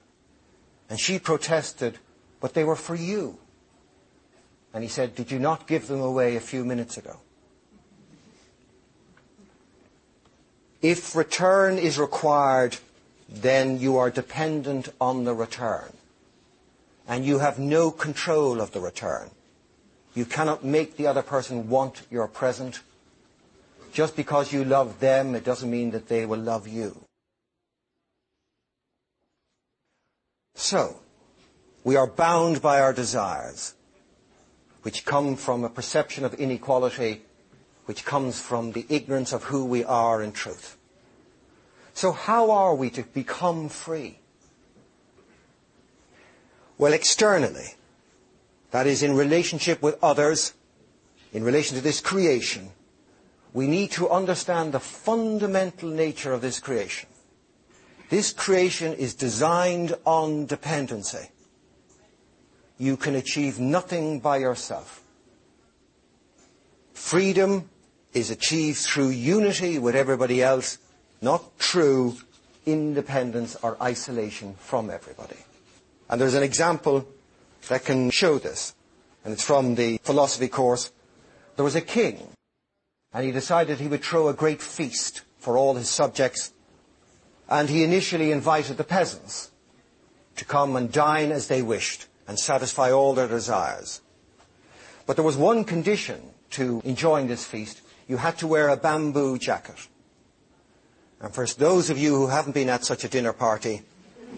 [0.89, 1.99] And she protested,
[2.41, 3.39] but they were for you.
[4.73, 7.21] And he said, did you not give them away a few minutes ago?
[10.81, 12.77] If return is required,
[13.29, 15.93] then you are dependent on the return.
[17.07, 19.29] And you have no control of the return.
[20.15, 22.79] You cannot make the other person want your present.
[23.91, 26.97] Just because you love them, it doesn't mean that they will love you.
[30.55, 30.99] So,
[31.83, 33.75] we are bound by our desires,
[34.83, 37.21] which come from a perception of inequality,
[37.85, 40.77] which comes from the ignorance of who we are in truth.
[41.93, 44.19] So how are we to become free?
[46.77, 47.75] Well, externally,
[48.71, 50.53] that is in relationship with others,
[51.31, 52.71] in relation to this creation,
[53.53, 57.07] we need to understand the fundamental nature of this creation.
[58.09, 61.29] This creation is designed on dependency.
[62.77, 65.01] You can achieve nothing by yourself.
[66.93, 67.69] Freedom
[68.15, 70.79] is achieved through unity with everybody else,
[71.21, 72.15] not true
[72.65, 75.37] independence or isolation from everybody.
[76.09, 77.07] And there's an example
[77.67, 78.73] that can show this,
[79.23, 80.91] and it's from the philosophy course.
[81.55, 82.29] There was a king,
[83.13, 86.51] and he decided he would throw a great feast for all his subjects
[87.49, 89.51] and he initially invited the peasants
[90.35, 94.01] to come and dine as they wished and satisfy all their desires.
[95.05, 96.19] But there was one condition
[96.51, 97.81] to enjoying this feast.
[98.07, 99.87] You had to wear a bamboo jacket.
[101.19, 103.81] And for those of you who haven't been at such a dinner party,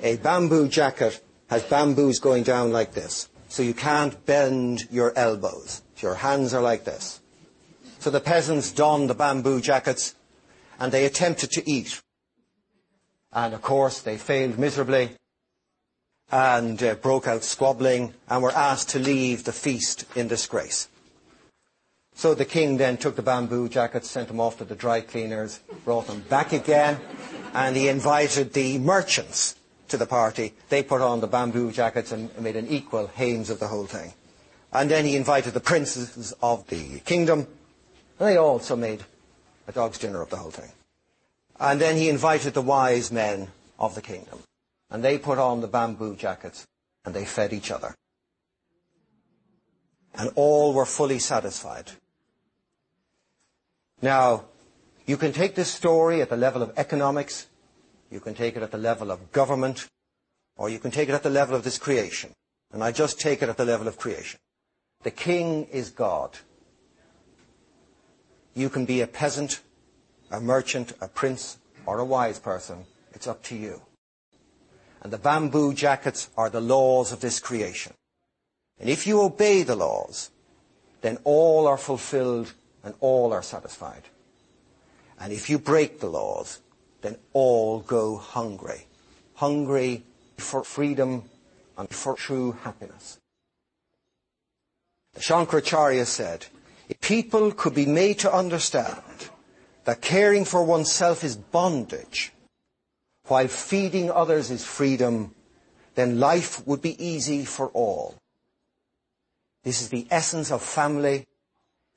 [0.04, 3.30] a bamboo jacket has bamboos going down like this.
[3.50, 5.82] So you can't bend your elbows.
[6.00, 7.22] Your hands are like this.
[8.00, 10.16] So the peasants donned the bamboo jackets
[10.80, 12.02] and they attempted to eat.
[13.34, 15.12] And of course, they failed miserably
[16.32, 20.88] and uh, broke out squabbling and were asked to leave the feast in disgrace.
[22.18, 25.60] So the king then took the bamboo jackets, sent them off to the dry cleaners,
[25.86, 27.00] brought them back again,
[27.54, 29.56] and he invited the merchants
[29.90, 30.56] to the party.
[30.70, 34.14] They put on the bamboo jackets and made an equal hames of the whole thing.
[34.74, 37.46] And then he invited the princes of the kingdom,
[38.18, 39.04] and they also made
[39.68, 40.72] a dog's dinner of the whole thing.
[41.60, 44.40] And then he invited the wise men of the kingdom.
[44.90, 46.66] And they put on the bamboo jackets
[47.06, 47.94] and they fed each other.
[50.16, 51.92] And all were fully satisfied.
[54.02, 54.46] Now,
[55.06, 57.48] you can take this story at the level of economics,
[58.12, 59.88] you can take it at the level of government,
[60.56, 62.32] or you can take it at the level of this creation.
[62.72, 64.40] And I just take it at the level of creation.
[65.04, 66.38] The king is God.
[68.54, 69.62] You can be a peasant
[70.32, 72.86] a merchant, a prince, or a wise person.
[73.14, 73.82] It's up to you.
[75.02, 77.94] And the bamboo jackets are the laws of this creation.
[78.80, 80.32] And if you obey the laws,
[81.02, 82.54] then all are fulfilled
[82.88, 84.04] and all are satisfied.
[85.20, 86.62] And if you break the laws,
[87.02, 88.88] then all go hungry.
[89.36, 90.06] Hungry
[90.38, 91.24] for freedom
[91.78, 93.20] and for true happiness.
[95.18, 96.46] Shankaracharya said,
[96.88, 99.04] if people could be made to understand
[99.84, 102.32] that caring for oneself is bondage,
[103.28, 105.36] while feeding others is freedom,
[105.96, 108.16] then life would be easy for all.
[109.66, 111.26] This is the essence of family.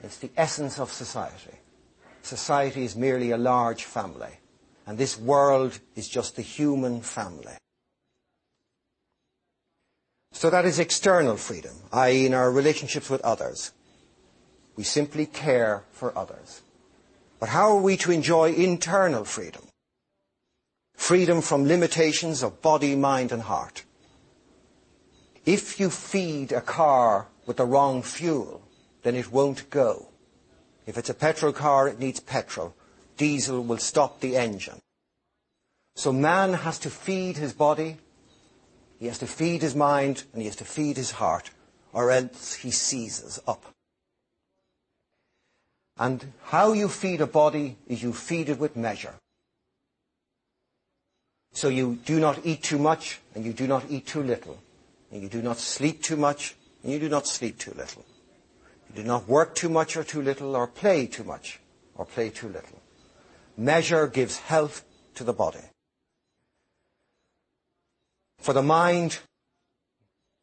[0.03, 1.59] It's the essence of society.
[2.23, 4.39] Society is merely a large family.
[4.87, 7.57] And this world is just the human family.
[10.33, 12.27] So that is external freedom, i.e.
[12.27, 13.73] in our relationships with others.
[14.77, 16.63] We simply care for others.
[17.39, 19.63] But how are we to enjoy internal freedom?
[20.95, 23.85] Freedom from limitations of body, mind and heart.
[25.47, 28.63] If you feed a car with the wrong fuel,
[29.03, 30.09] then it won't go.
[30.87, 32.75] If it's a petrol car, it needs petrol.
[33.17, 34.81] Diesel will stop the engine.
[35.95, 37.99] So man has to feed his body,
[38.99, 41.51] he has to feed his mind, and he has to feed his heart,
[41.93, 43.65] or else he seizes up.
[45.99, 49.15] And how you feed a body is you feed it with measure.
[51.53, 54.59] So you do not eat too much and you do not eat too little.
[55.13, 58.05] And you do not sleep too much and you do not sleep too little.
[58.91, 61.61] You do not work too much or too little, or play too much
[61.95, 62.81] or play too little.
[63.57, 64.85] Measure gives health
[65.15, 65.63] to the body.
[68.39, 69.19] For the mind,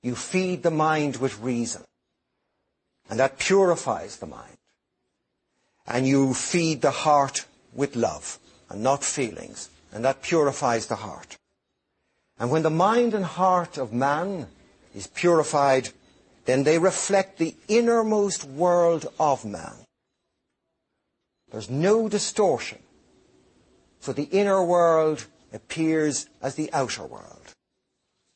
[0.02, 1.84] you feed the mind with reason.
[3.10, 4.58] And that purifies the mind.
[5.86, 8.40] And you feed the heart with love
[8.70, 9.70] and not feelings.
[9.92, 11.38] And that purifies the heart.
[12.40, 14.48] And when the mind and heart of man
[14.94, 15.90] is purified,
[16.48, 19.76] then they reflect the innermost world of man.
[21.52, 22.80] There's no distortion.
[24.00, 27.54] So the inner world appears as the outer world,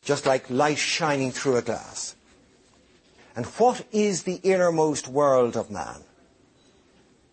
[0.03, 2.16] just like light shining through a glass.
[3.34, 6.03] And what is the innermost world of man?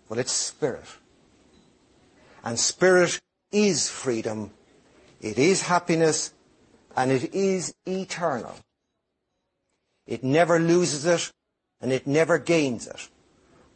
[0.09, 0.87] Well, it's spirit.
[2.45, 3.19] And spirit
[3.51, 4.53] is freedom,
[5.21, 6.33] it is happiness,
[6.97, 8.55] and it is eternal.
[10.09, 11.31] It never loses it,
[11.83, 13.09] and it never gains it.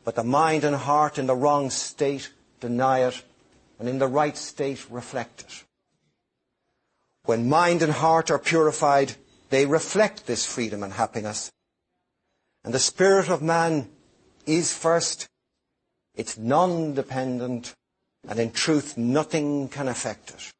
[0.03, 3.22] But the mind and heart in the wrong state deny it,
[3.78, 5.64] and in the right state reflect it.
[7.26, 9.14] When mind and heart are purified,
[9.51, 11.53] they reflect this freedom and happiness.
[12.64, 13.91] And the spirit of man
[14.47, 15.28] is first,
[16.14, 17.74] it's non-dependent,
[18.26, 20.51] and in truth nothing can affect it.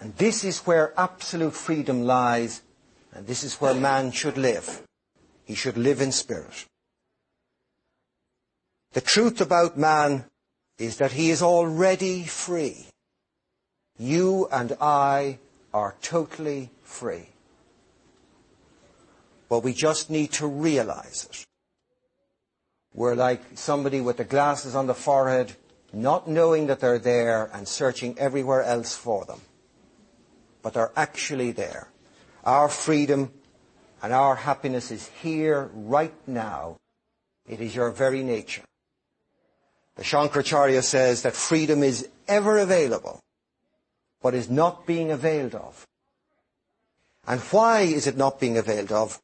[0.00, 2.62] And this is where absolute freedom lies,
[3.14, 4.82] and this is where man should live.
[5.44, 6.66] He should live in spirit.
[8.92, 10.24] The truth about man
[10.78, 12.86] is that he is already free.
[13.98, 15.38] You and I
[15.72, 17.28] are totally free.
[19.48, 21.44] But we just need to realize it.
[22.94, 25.56] We're like somebody with the glasses on the forehead,
[25.92, 29.40] not knowing that they're there and searching everywhere else for them.
[30.62, 31.88] But they're actually there.
[32.44, 33.30] Our freedom
[34.02, 36.76] and our happiness is here right now.
[37.46, 38.62] It is your very nature.
[39.96, 43.20] The Shankaracharya says that freedom is ever available,
[44.22, 45.86] but is not being availed of.
[47.26, 49.20] And why is it not being availed of?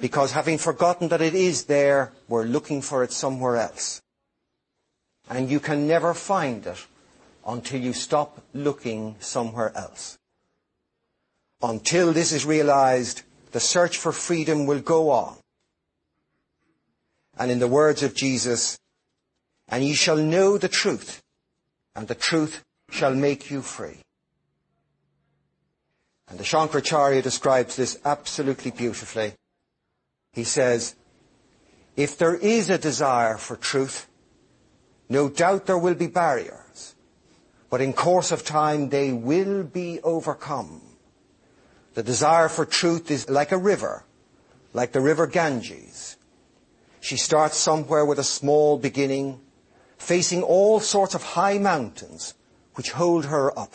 [0.00, 4.00] Because having forgotten that it is there, we're looking for it somewhere else.
[5.28, 6.86] And you can never find it
[7.46, 10.18] until you stop looking somewhere else.
[11.62, 15.36] Until this is realized, the search for freedom will go on.
[17.36, 18.78] And in the words of Jesus,
[19.68, 21.22] and ye shall know the truth,
[21.94, 23.98] and the truth shall make you free.
[26.28, 29.34] And the Shankaracharya describes this absolutely beautifully.
[30.32, 30.94] He says,
[31.96, 34.06] if there is a desire for truth,
[35.08, 36.94] no doubt there will be barriers,
[37.68, 40.82] but in course of time they will be overcome.
[41.94, 44.04] The desire for truth is like a river,
[44.72, 46.16] like the river Ganges.
[47.00, 49.40] She starts somewhere with a small beginning,
[49.98, 52.34] facing all sorts of high mountains
[52.74, 53.74] which hold her up.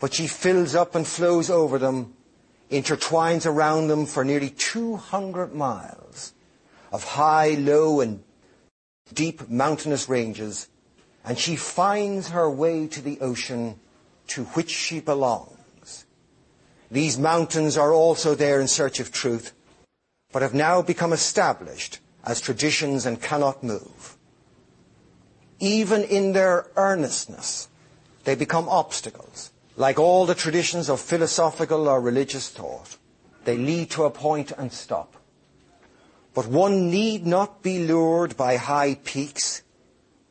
[0.00, 2.14] But she fills up and flows over them
[2.70, 6.32] intertwines around them for nearly 200 miles
[6.92, 8.22] of high, low, and
[9.12, 10.68] deep mountainous ranges,
[11.24, 13.78] and she finds her way to the ocean
[14.28, 15.59] to which she belongs.
[16.90, 19.52] These mountains are also there in search of truth,
[20.32, 24.16] but have now become established as traditions and cannot move.
[25.58, 27.68] Even in their earnestness,
[28.24, 32.98] they become obstacles like all the traditions of philosophical or religious thought,
[33.44, 35.16] they lead to a point and stop.
[36.34, 39.62] But one need not be lured by high peaks,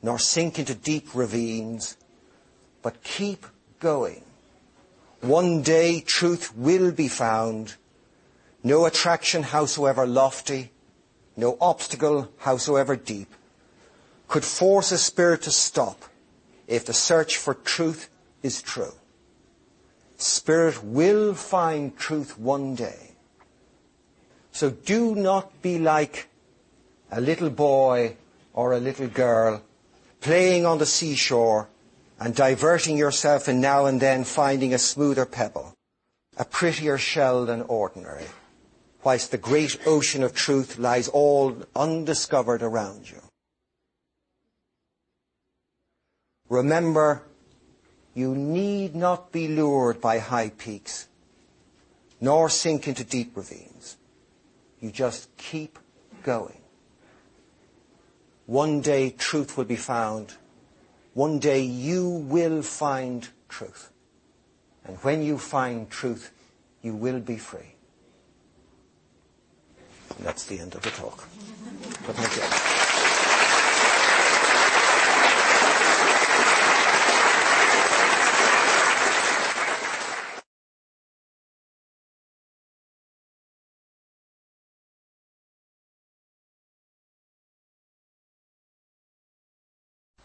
[0.03, 1.97] nor sink into deep ravines,
[2.83, 3.47] but keep
[3.79, 4.23] going.
[5.21, 7.75] One day truth will be found.
[8.63, 10.71] No attraction, howsoever lofty,
[11.35, 13.33] no obstacle, howsoever deep,
[14.27, 16.05] could force a spirit to stop
[16.67, 18.09] if the search for truth
[18.43, 18.93] is true.
[20.17, 23.11] Spirit will find truth one day.
[24.51, 26.27] So do not be like
[27.11, 28.17] a little boy
[28.53, 29.61] or a little girl
[30.21, 31.69] playing on the seashore
[32.19, 35.73] and diverting yourself and now and then finding a smoother pebble,
[36.37, 38.25] a prettier shell than ordinary,
[39.03, 43.21] whilst the great ocean of truth lies all undiscovered around you.
[46.49, 47.23] Remember
[48.13, 51.07] you need not be lured by high peaks,
[52.19, 53.95] nor sink into deep ravines.
[54.81, 55.79] You just keep
[56.23, 56.57] going.
[58.45, 60.33] One day truth will be found.
[61.13, 63.91] One day you will find truth.
[64.85, 66.31] And when you find truth,
[66.81, 67.75] you will be free.
[70.17, 71.27] And that's the end of the talk.
[72.05, 72.79] But thank you.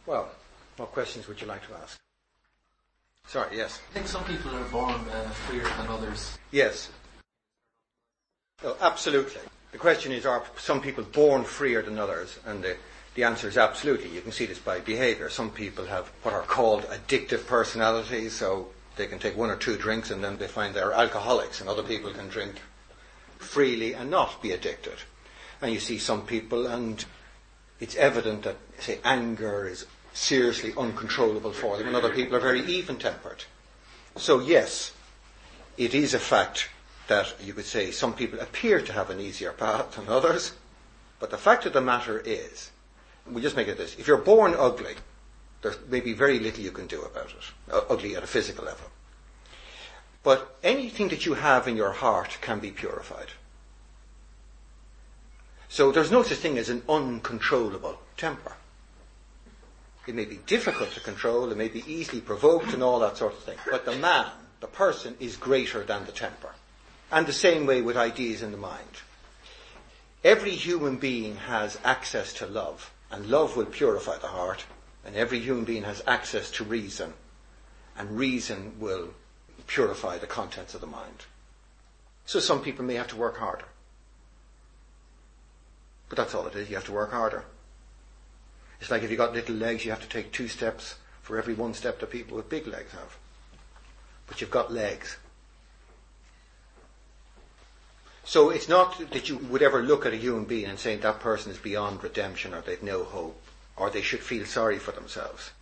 [0.06, 0.28] Well,
[0.76, 1.98] what questions would you like to ask?
[3.26, 3.80] Sorry, yes.
[3.90, 6.38] I think some people are born uh, freer than others.
[6.50, 6.90] Yes.
[8.62, 9.40] Oh, absolutely.
[9.72, 12.38] The question is, are some people born freer than others?
[12.46, 12.76] And the,
[13.14, 14.10] the answer is absolutely.
[14.10, 15.28] You can see this by behavior.
[15.30, 19.76] Some people have what are called addictive personalities, so they can take one or two
[19.76, 22.60] drinks and then they find they're alcoholics, and other people can drink
[23.38, 24.96] freely and not be addicted.
[25.60, 27.04] And you see some people, and
[27.80, 32.64] it's evident that, say, anger is seriously uncontrollable for them, and other people are very
[32.64, 33.44] even tempered.
[34.16, 34.92] So, yes,
[35.76, 36.70] it is a fact
[37.08, 40.52] that you could say some people appear to have an easier path than others,
[41.18, 42.70] but the fact of the matter is,
[43.30, 44.94] we just make it this if you're born ugly,
[45.62, 48.64] there may be very little you can do about it, uh, ugly at a physical
[48.64, 48.86] level.
[50.22, 53.28] But anything that you have in your heart can be purified.
[55.68, 58.52] So there's no such thing as an uncontrollable temper.
[60.06, 63.32] It may be difficult to control, it may be easily provoked and all that sort
[63.32, 63.58] of thing.
[63.70, 64.30] But the man,
[64.60, 66.50] the person, is greater than the temper.
[67.10, 69.02] And the same way with ideas in the mind.
[70.22, 74.64] Every human being has access to love, and love will purify the heart,
[75.04, 77.12] and every human being has access to reason,
[77.96, 79.10] and reason will
[79.66, 81.26] purify the contents of the mind.
[82.26, 83.66] So some people may have to work harder.
[86.08, 87.44] But that's all it is, you have to work harder.
[88.84, 91.54] It's like if you've got little legs, you have to take two steps for every
[91.54, 93.16] one step that people with big legs have.
[94.26, 95.16] But you've got legs.
[98.24, 101.20] So it's not that you would ever look at a human being and say that
[101.20, 103.40] person is beyond redemption or they've no hope
[103.74, 105.52] or they should feel sorry for themselves.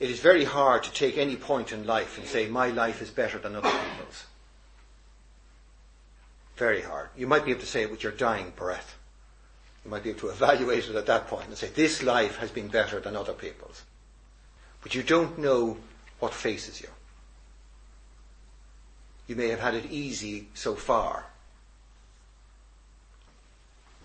[0.00, 3.10] It is very hard to take any point in life and say my life is
[3.10, 4.24] better than other people's.
[6.56, 7.10] Very hard.
[7.16, 8.96] You might be able to say it with your dying breath.
[9.84, 12.50] You might be able to evaluate it at that point and say, this life has
[12.50, 13.82] been better than other people's.
[14.82, 15.78] But you don't know
[16.18, 16.88] what faces you.
[19.26, 21.26] You may have had it easy so far.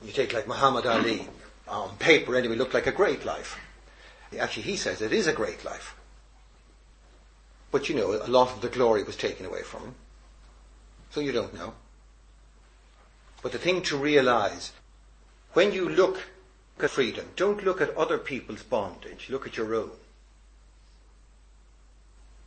[0.04, 1.28] You take like Muhammad Ali,
[1.68, 3.58] on paper anyway, looked like a great life.
[4.38, 5.96] Actually, he says it is a great life.
[7.72, 9.96] But you know, a lot of the glory was taken away from him.
[11.10, 11.74] So you don't know.
[13.42, 14.74] But the thing to realize
[15.56, 16.20] when you look
[16.80, 19.92] at freedom, don't look at other people's bondage, look at your own.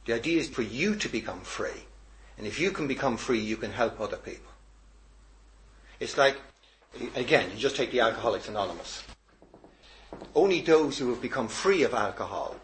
[0.05, 1.87] The idea is for you to become free.
[2.37, 4.53] And if you can become free, you can help other people.
[5.99, 6.37] It's like,
[7.17, 9.03] again, you just take the Alcoholics Anonymous.
[10.35, 12.57] Only those who have become free of alcohol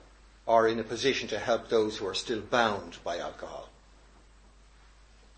[0.47, 3.71] are in a position to help those who are still bound by alcohol.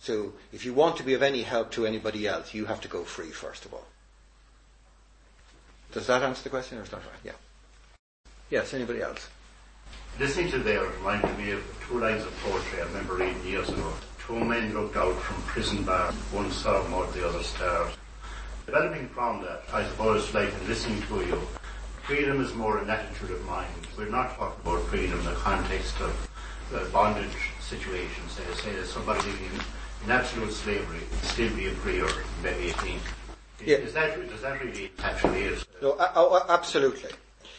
[0.01, 2.89] So if you want to be of any help to anybody else, you have to
[2.89, 3.87] go free first of all.
[5.97, 7.25] Does that answer the question or is that right?
[7.25, 7.33] Yeah.
[8.51, 9.31] Yes, anybody else?
[10.21, 13.95] Listening to there reminded me of two lines of poetry I remember reading years ago.
[14.27, 17.97] Two men looked out from prison bars, one saw out, the other starved.
[18.67, 21.41] Developing from that, I suppose, like listening to you,
[22.03, 23.89] freedom is more an attitude of mind.
[23.97, 26.31] We're not talking about freedom in the context of
[26.73, 28.33] the bondage situations.
[28.33, 29.61] Say, say somebody living
[30.05, 32.03] in absolute slavery still be a free
[32.43, 33.01] maybe 18.
[33.65, 33.77] Yeah.
[33.77, 35.65] Is that, does that really actually is?
[35.81, 37.11] No, oh, absolutely.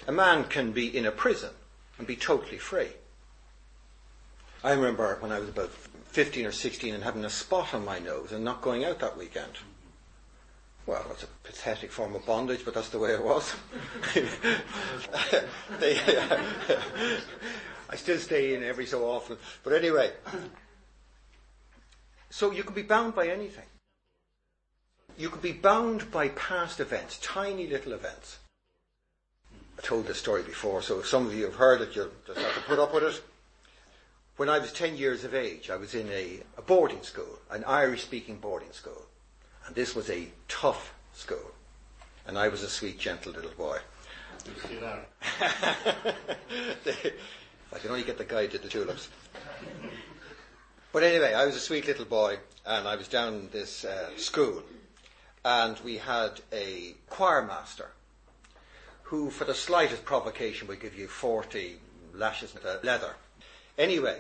[0.08, 1.50] A man can be in a prison
[1.98, 2.90] and be totally free.
[4.64, 8.00] I remember when I was about 15 or 16 and having a spot on my
[8.00, 9.54] nose and not going out that weekend.
[10.86, 13.54] Well, it's a pathetic form of bondage, but that's the way it was.
[15.80, 16.40] they, uh,
[17.90, 19.38] I still stay in every so often.
[19.64, 20.14] But anyway,
[22.30, 23.66] so you can be bound by anything
[25.18, 28.38] you could be bound by past events, tiny little events.
[29.78, 32.40] I told this story before, so if some of you have heard it, you'll just
[32.40, 33.22] have to put up with it.
[34.38, 37.64] When I was 10 years of age, I was in a, a boarding school, an
[37.64, 39.06] Irish speaking boarding school.
[39.66, 41.52] And this was a tough school.
[42.28, 43.80] And I was a sweet, gentle little boy.
[47.74, 49.10] I can only get the guide to the tulips.
[50.94, 54.64] But anyway, I was a sweet little boy, and I was down this uh, school
[55.48, 57.92] and we had a choir master
[59.04, 61.78] who, for the slightest provocation, would give you 40
[62.14, 63.16] lashes of leather.
[63.78, 64.20] Anyway,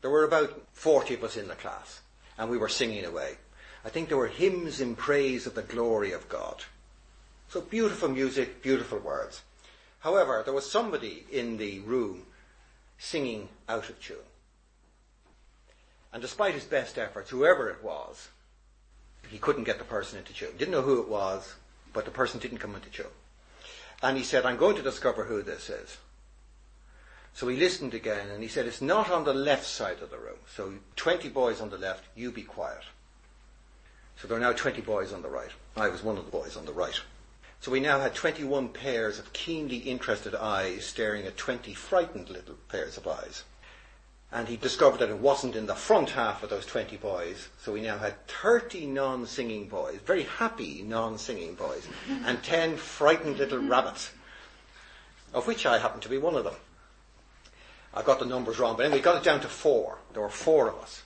[0.00, 2.00] there were about 40 of us in the class,
[2.38, 3.36] and we were singing away.
[3.84, 6.64] I think there were hymns in praise of the glory of God.
[7.50, 9.42] So beautiful music, beautiful words.
[9.98, 12.22] However, there was somebody in the room
[12.96, 14.16] singing out of tune.
[16.14, 18.28] And despite his best efforts, whoever it was,
[19.28, 20.56] he couldn't get the person into tune.
[20.56, 21.54] Didn't know who it was,
[21.92, 23.06] but the person didn't come into tune.
[24.02, 25.98] And he said, I'm going to discover who this is.
[27.32, 30.18] So he listened again and he said, It's not on the left side of the
[30.18, 30.38] room.
[30.54, 32.82] So 20 boys on the left, you be quiet.
[34.16, 35.50] So there are now 20 boys on the right.
[35.76, 37.00] I was one of the boys on the right.
[37.60, 42.56] So we now had 21 pairs of keenly interested eyes staring at 20 frightened little
[42.68, 43.44] pairs of eyes.
[44.32, 47.48] And he discovered that it wasn't in the front half of those 20 boys.
[47.62, 51.86] So we now had 30 non-singing boys, very happy non-singing boys,
[52.24, 54.12] and 10 frightened little rabbits,
[55.34, 56.54] of which I happened to be one of them.
[57.92, 59.98] I got the numbers wrong, but anyway, we got it down to four.
[60.12, 61.02] There were four of us.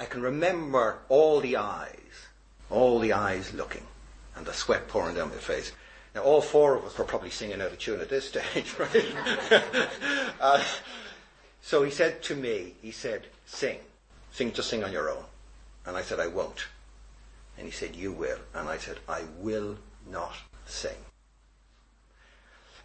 [0.00, 2.28] I can remember all the eyes,
[2.70, 3.86] all the eyes looking,
[4.36, 5.72] and the sweat pouring down my face.
[6.14, 9.06] Now, all four of us were probably singing out of tune at this stage, right?
[10.40, 10.62] uh,
[11.62, 13.78] so he said to me, he said, sing.
[14.32, 15.24] Sing, just sing on your own.
[15.86, 16.66] And I said, I won't.
[17.56, 18.38] And he said, you will.
[18.54, 19.76] And I said, I will
[20.10, 20.34] not
[20.66, 20.96] sing.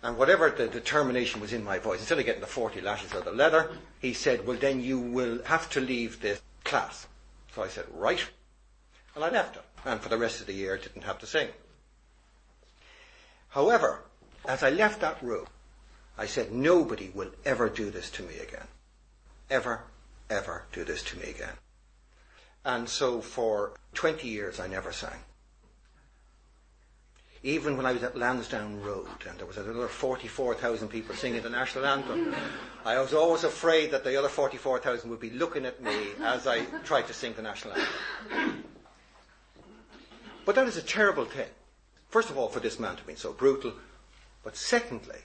[0.03, 3.25] And whatever the determination was in my voice, instead of getting the 40 lashes of
[3.25, 7.07] the leather, he said, well then you will have to leave this class.
[7.55, 8.23] So I said, right.
[9.15, 9.63] And I left it.
[9.85, 11.47] And for the rest of the year, didn't have to sing.
[13.49, 14.03] However,
[14.45, 15.47] as I left that room,
[16.17, 18.67] I said, nobody will ever do this to me again.
[19.49, 19.83] Ever,
[20.29, 21.53] ever do this to me again.
[22.65, 25.19] And so for 20 years I never sang.
[27.43, 31.49] Even when I was at Lansdowne Road and there was another 44,000 people singing the
[31.49, 32.35] national anthem,
[32.83, 36.65] I was always afraid that the other 44,000 would be looking at me as I
[36.83, 38.63] tried to sing the national anthem.
[40.45, 41.47] But that is a terrible thing.
[42.09, 43.73] First of all, for this man to be so brutal,
[44.43, 45.19] but secondly,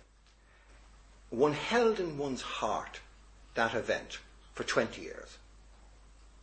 [1.32, 3.00] one held in one's heart
[3.54, 4.18] that event
[4.54, 5.38] for 20 years.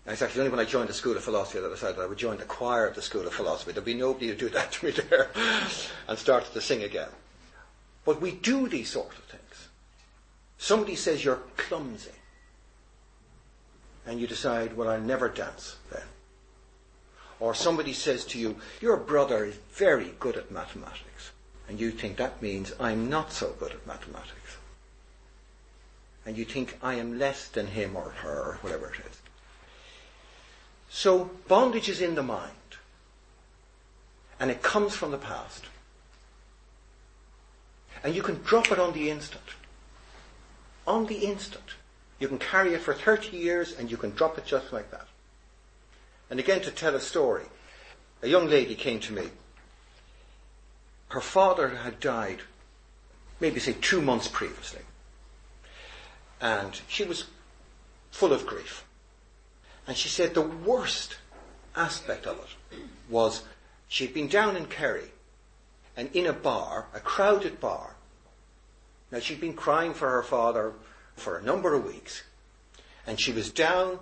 [0.05, 2.07] And it's actually only when I joined the School of Philosophy that I decided I
[2.07, 3.71] would join the choir of the School of Philosophy.
[3.71, 5.29] There'd be nobody to do that to me there
[6.07, 7.09] and started to sing again.
[8.03, 9.69] But we do these sort of things.
[10.57, 12.11] Somebody says you're clumsy.
[14.07, 16.01] And you decide, well, I'll never dance then.
[17.39, 21.31] Or somebody says to you, your brother is very good at mathematics.
[21.67, 24.38] And you think that means I'm not so good at mathematics.
[26.29, 29.19] And you think I am less than him or her or whatever it is.
[30.87, 32.51] So bondage is in the mind.
[34.39, 35.65] And it comes from the past.
[38.03, 39.55] And you can drop it on the instant.
[40.85, 41.73] On the instant.
[42.19, 45.07] You can carry it for 30 years and you can drop it just like that.
[46.29, 47.45] And again, to tell a story,
[48.21, 49.29] a young lady came to me.
[51.07, 52.41] Her father had died,
[53.39, 54.81] maybe say two months previously.
[56.41, 57.25] And she was
[58.11, 58.85] full of grief.
[59.87, 61.17] And she said the worst
[61.75, 62.79] aspect of it
[63.09, 63.43] was
[63.87, 65.11] she'd been down in Kerry
[65.97, 67.95] and in a bar, a crowded bar.
[69.11, 70.73] Now she'd been crying for her father
[71.15, 72.23] for a number of weeks.
[73.05, 73.99] And she was down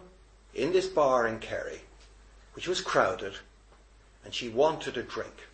[0.54, 1.82] in this bar in Kerry,
[2.54, 3.36] which was crowded,
[4.26, 5.48] and she wanted a drink.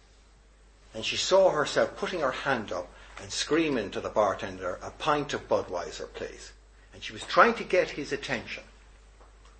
[0.93, 5.33] And she saw herself putting her hand up and screaming to the bartender, a pint
[5.33, 6.51] of Budweiser, please.
[6.93, 8.63] And she was trying to get his attention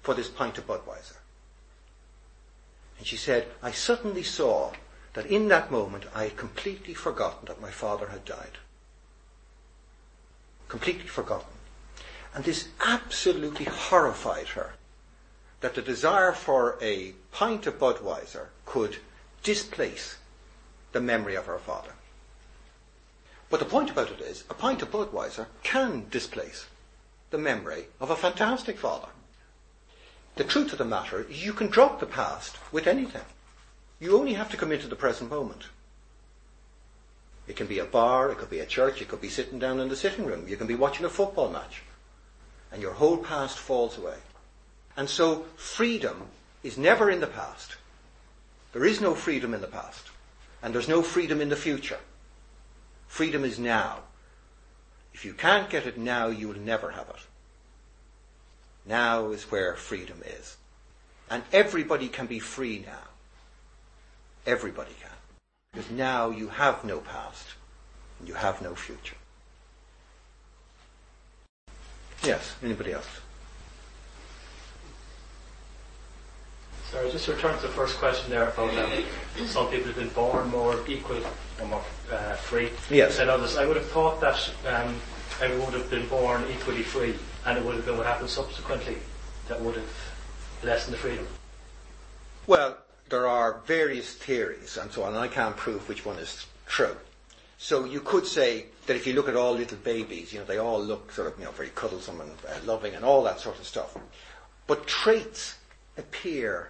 [0.02, 1.18] for this pint of Budweiser.
[2.98, 4.74] And she said, I suddenly saw
[5.14, 8.58] that in that moment I had completely forgotten that my father had died.
[10.68, 11.54] Completely forgotten.
[12.34, 14.74] And this absolutely horrified her.
[15.62, 18.98] That the desire for a pint of Budweiser could
[19.44, 20.18] displace
[20.92, 21.94] the memory of her father.
[23.50, 26.66] But the point about it is, a pint of Budweiser can displace
[27.34, 29.10] the memory of a fantastic father.
[30.36, 33.26] The truth of the matter is you can drop the past with anything.
[34.00, 35.64] You only have to come into the present moment.
[37.48, 39.80] It can be a bar, it could be a church, it could be sitting down
[39.80, 41.82] in the sitting room, you can be watching a football match,
[42.72, 44.18] and your whole past falls away.
[44.96, 46.28] And so freedom
[46.62, 47.78] is never in the past.
[48.74, 50.12] There is no freedom in the past.
[50.62, 52.00] And there's no freedom in the future.
[53.08, 54.00] Freedom is now.
[55.14, 57.28] If you can't get it now, you will never have it.
[58.86, 60.58] Now is where freedom is.
[61.30, 63.08] And everybody can be free now.
[64.46, 65.10] Everybody can.
[65.72, 67.48] Because now you have no past
[68.20, 69.16] and you have no future.
[72.24, 73.08] Yes, anybody else?
[76.94, 79.04] Sorry, just to return to the first question there about um,
[79.48, 81.18] some people have been born more equal
[81.60, 81.82] or more
[82.12, 83.18] uh, free Yes.
[83.18, 83.58] than others.
[83.58, 84.38] I would have thought that
[84.68, 84.96] um,
[85.42, 87.16] everyone would have been born equally free,
[87.48, 88.98] and it would have been what happened subsequently
[89.48, 90.14] that would have
[90.62, 91.26] lessened the freedom.
[92.46, 92.78] Well,
[93.10, 96.96] there are various theories and so on, and I can't prove which one is true.
[97.58, 100.60] So you could say that if you look at all little babies, you know, they
[100.60, 103.58] all look sort of, you know, very cuddlesome and uh, loving and all that sort
[103.58, 103.98] of stuff.
[104.68, 105.56] But traits
[105.98, 106.70] appear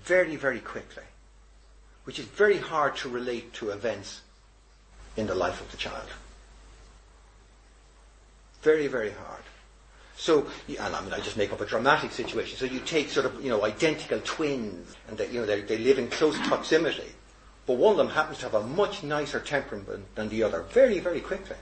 [0.00, 1.04] very, very quickly,
[2.04, 4.22] which is very hard to relate to events
[5.16, 6.08] in the life of the child.
[8.62, 9.42] Very, very hard.
[10.16, 12.56] So, and I mean, I just make up a dramatic situation.
[12.56, 15.78] So you take sort of, you know, identical twins, and they, you know, they, they
[15.78, 17.10] live in close proximity,
[17.66, 20.98] but one of them happens to have a much nicer temperament than the other, very,
[21.00, 21.56] very quickly.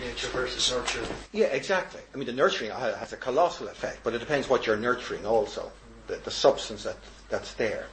[0.00, 1.14] Nature versus nurture.
[1.32, 2.00] Yeah, exactly.
[2.12, 5.70] I mean, the nurturing has a colossal effect, but it depends what you're nurturing also,
[6.06, 6.96] the, the substance that,
[7.28, 7.86] that's there.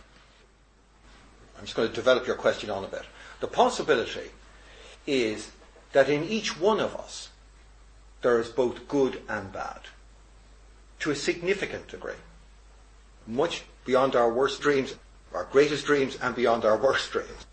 [1.58, 3.04] I'm just going to develop your question on a bit.
[3.40, 4.32] The possibility
[5.06, 5.52] is
[5.94, 7.30] that in each one of us,
[8.22, 9.82] there is both good and bad,
[11.00, 12.22] to a significant degree,
[13.28, 14.96] much beyond our worst dreams,
[15.34, 17.46] our greatest dreams, and beyond our worst dreams.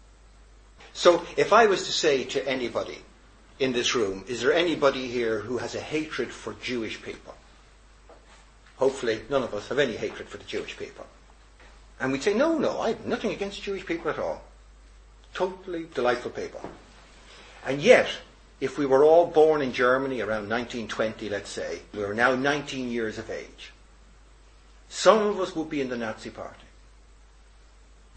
[0.94, 2.98] So if I was to say to anybody
[3.58, 7.34] in this room, is there anybody here who has a hatred for Jewish people?
[8.76, 11.06] Hopefully none of us have any hatred for the Jewish people.
[12.00, 14.42] And we'd say, no, no, I have nothing against Jewish people at all.
[15.34, 16.60] Totally delightful people.
[17.64, 18.08] And yet,
[18.60, 22.90] if we were all born in Germany around 1920, let's say, we were now 19
[22.90, 23.72] years of age,
[24.88, 26.66] some of us would be in the Nazi party.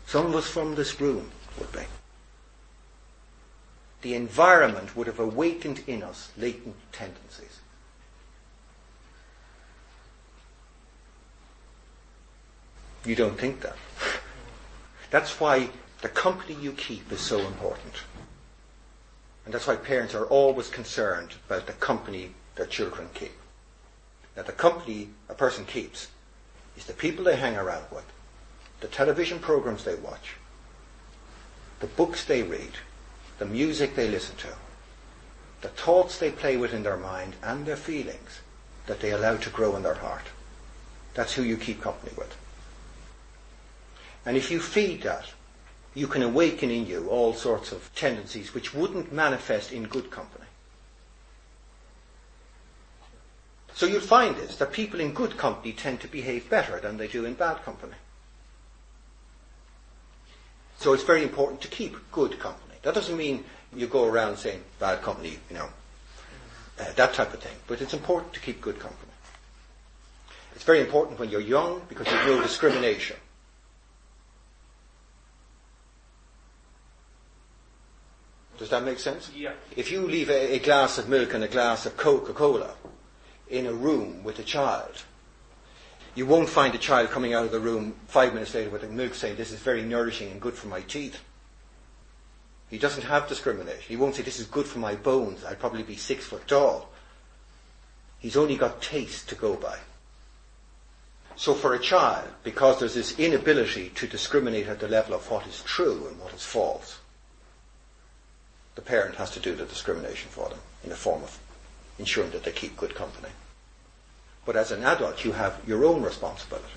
[0.07, 1.79] Some of us from this room would be.
[4.02, 7.60] The environment would have awakened in us latent tendencies.
[13.04, 13.76] You don't think that.
[15.12, 15.70] That's why
[16.02, 17.96] the company you keep is so important.
[19.46, 23.32] And that's why parents are always concerned about the company their children keep.
[24.36, 26.08] Now the company a person keeps
[26.76, 28.06] is the people they hang around with,
[28.82, 30.36] the television programs they watch,
[31.80, 32.74] the books they read,
[33.39, 34.53] the music they listen to,
[35.61, 38.39] the thoughts they play with in their mind and their feelings
[38.88, 40.25] that they allow to grow in their heart.
[41.13, 42.36] That's who you keep company with.
[44.25, 45.25] And if you feed that,
[45.93, 50.45] you can awaken in you all sorts of tendencies which wouldn't manifest in good company.
[53.73, 57.07] So you'll find this, that people in good company tend to behave better than they
[57.07, 57.95] do in bad company.
[60.77, 62.64] So it's very important to keep good company.
[62.86, 63.43] That doesn't mean
[63.75, 65.69] you go around saying bad company, you know,
[66.79, 67.55] uh, that type of thing.
[67.65, 69.11] But it's important to keep good company.
[70.53, 73.17] It's very important when you're young because there's no discrimination.
[78.59, 79.31] Does that make sense?
[79.36, 79.53] Yeah.
[79.75, 82.75] If you leave a, a glass of milk and a glass of Coca-Cola
[83.49, 85.03] in a room with a child,
[86.13, 88.88] you won't find a child coming out of the room five minutes later with a
[88.88, 91.19] milk saying, this is very nourishing and good for my teeth.
[92.76, 93.86] He doesn't have discrimination.
[93.88, 95.45] He won't say, this is good for my bones.
[95.45, 96.89] I'd probably be six foot tall.
[98.19, 99.78] He's only got taste to go by.
[101.38, 105.47] So for a child, because there's this inability to discriminate at the level of what
[105.47, 106.99] is true and what is false,
[108.76, 111.39] the parent has to do the discrimination for them in the form of
[111.97, 113.32] ensuring that they keep good company.
[114.45, 116.67] But as an adult, you have your own responsibility.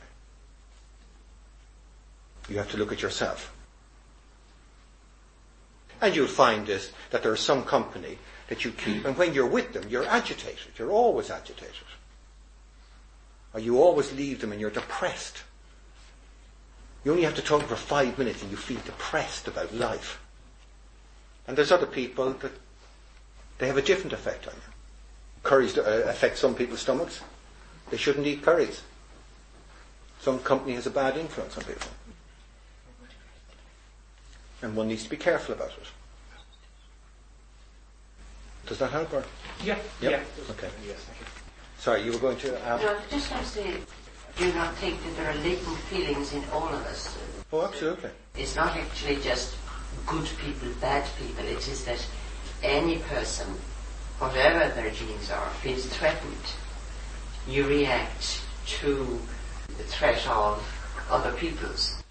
[2.49, 3.53] You have to look at yourself.
[6.01, 8.19] And you'll find this, that there is some company
[8.49, 10.73] that you keep, and when you're with them, you're agitated.
[10.79, 11.75] You're always agitated.
[13.53, 15.43] Or you always leave them and you're depressed.
[17.05, 20.21] You only have to talk for five minutes and you feel depressed about life.
[21.47, 22.53] And there's other people that
[23.59, 24.73] they have a different effect on you.
[25.43, 27.21] Curries uh, affect some people's stomachs.
[27.91, 28.83] They shouldn't eat curries.
[30.21, 31.89] Some company has a bad influence on people.
[34.63, 35.87] And one needs to be careful about it.
[38.67, 39.25] Does that help or?
[39.65, 39.79] Yeah.
[40.01, 40.11] Yep.
[40.13, 40.51] Yeah.
[40.51, 40.69] Okay.
[40.87, 41.27] Yes, thank you.
[41.79, 42.83] Sorry, you were going to ask?
[42.83, 43.77] No, I just want to say,
[44.37, 47.17] do you not think that there are latent feelings in all of us?
[47.53, 48.11] Oh, absolutely.
[48.37, 49.57] It's not actually just
[50.07, 51.45] good people, bad people.
[51.45, 52.05] It is that
[52.63, 53.47] any person,
[54.19, 56.55] whatever their genes are, feels threatened.
[57.49, 58.43] You react
[58.81, 59.19] to
[59.79, 60.63] the threat of
[61.11, 62.03] other people's.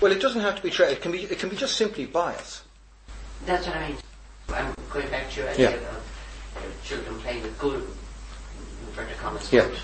[0.00, 1.22] Well, it doesn't have to be tra- It can be.
[1.24, 2.62] It can be just simply bias.
[3.46, 3.98] That's what I mean.
[4.50, 5.76] I'm going back to your idea Yeah.
[5.76, 5.96] of
[6.56, 7.86] uh, children playing with good,
[8.88, 9.62] inverted commas, Yeah.
[9.66, 9.78] good.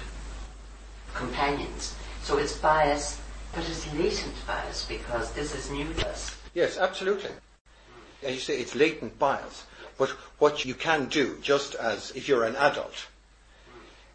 [2.60, 3.18] bias,
[3.54, 6.36] but it's latent bias because this is new to us.
[6.54, 7.30] Yes, absolutely.
[8.22, 9.64] As you say, it's latent bias.
[9.98, 13.06] But what you can do, just as if you're an adult,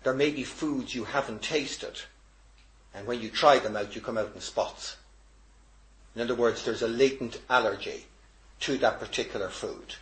[0.04, 2.02] there may be foods you haven't tasted,
[2.94, 4.98] and when you try them out, you come out in spots.
[6.16, 8.06] In other words, there's a latent allergy
[8.62, 9.96] to that particular food.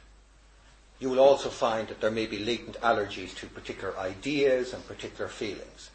[1.00, 5.28] You will also find that there may be latent allergies to particular ideas and particular
[5.28, 5.90] feelings.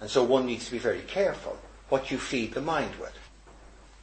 [0.00, 1.58] And so one needs to be very careful
[1.88, 3.16] what you feed the mind with.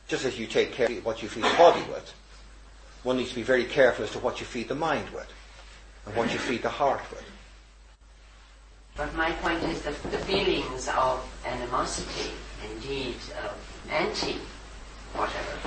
[0.08, 2.14] Just as you take care of what you feed the body with,
[3.04, 5.32] one needs to be very careful as to what you feed the mind with
[6.06, 7.24] and what you feed the heart with.
[8.98, 12.32] But my point is that the feelings of animosity,
[12.74, 13.16] indeed
[13.46, 14.40] of anti
[15.14, 15.58] whatever,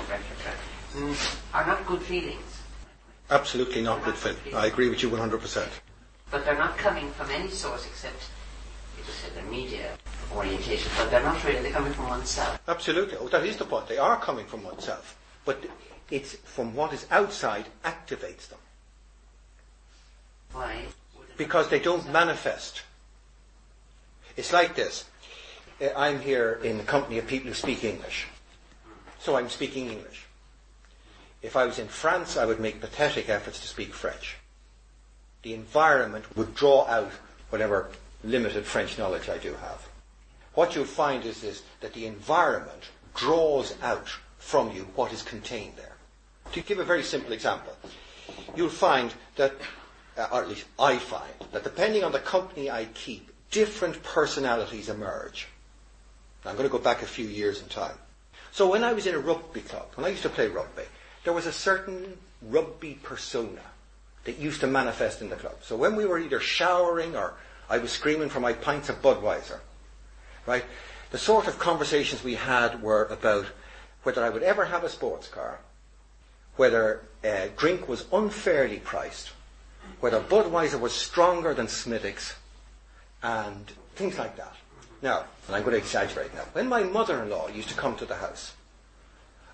[0.94, 2.62] mm, are not good feelings.
[3.30, 4.54] Absolutely not good feeling.
[4.54, 5.68] I agree with you 100%.
[6.30, 8.22] But they're not coming from any source except,
[8.98, 9.96] you just said, the media
[10.34, 12.58] orientation, but they're not really, they're coming from oneself.
[12.68, 13.16] Absolutely.
[13.18, 13.88] Oh, that is the point.
[13.88, 15.18] They are coming from oneself.
[15.44, 15.64] But
[16.10, 18.58] it's from what is outside activates them.
[20.52, 20.84] Why?
[21.36, 22.82] Because they don't manifest.
[24.36, 25.06] It's like this.
[25.80, 28.26] Uh, I'm here in the company of people who speak English.
[29.22, 30.26] So I'm speaking English.
[31.42, 34.38] If I was in France, I would make pathetic efforts to speak French.
[35.42, 37.12] The environment would draw out
[37.50, 37.92] whatever
[38.24, 39.88] limited French knowledge I do have.
[40.54, 44.08] What you'll find is this, that the environment draws out
[44.38, 45.94] from you what is contained there.
[46.54, 47.76] To give a very simple example,
[48.56, 49.52] you'll find that,
[50.18, 54.88] uh, or at least I find, that depending on the company I keep, different personalities
[54.88, 55.46] emerge.
[56.44, 57.94] I'm going to go back a few years in time.
[58.52, 60.82] So when I was in a rugby club, when I used to play rugby,
[61.24, 63.62] there was a certain rugby persona
[64.24, 65.56] that used to manifest in the club.
[65.62, 67.34] So when we were either showering or
[67.70, 69.60] I was screaming for my pints of Budweiser,
[70.44, 70.64] right,
[71.10, 73.46] the sort of conversations we had were about
[74.02, 75.60] whether I would ever have a sports car,
[76.56, 79.30] whether uh, drink was unfairly priced,
[80.00, 82.34] whether Budweiser was stronger than Smithwick's,
[83.22, 84.56] and things like that.
[85.02, 88.14] Now, and I'm going to exaggerate now, when my mother-in-law used to come to the
[88.16, 88.54] house,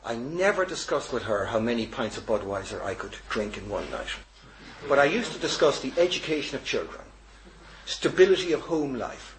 [0.05, 3.91] I never discussed with her how many pints of Budweiser I could drink in one
[3.91, 4.09] night.
[4.89, 7.01] But I used to discuss the education of children,
[7.87, 9.37] stability of home life,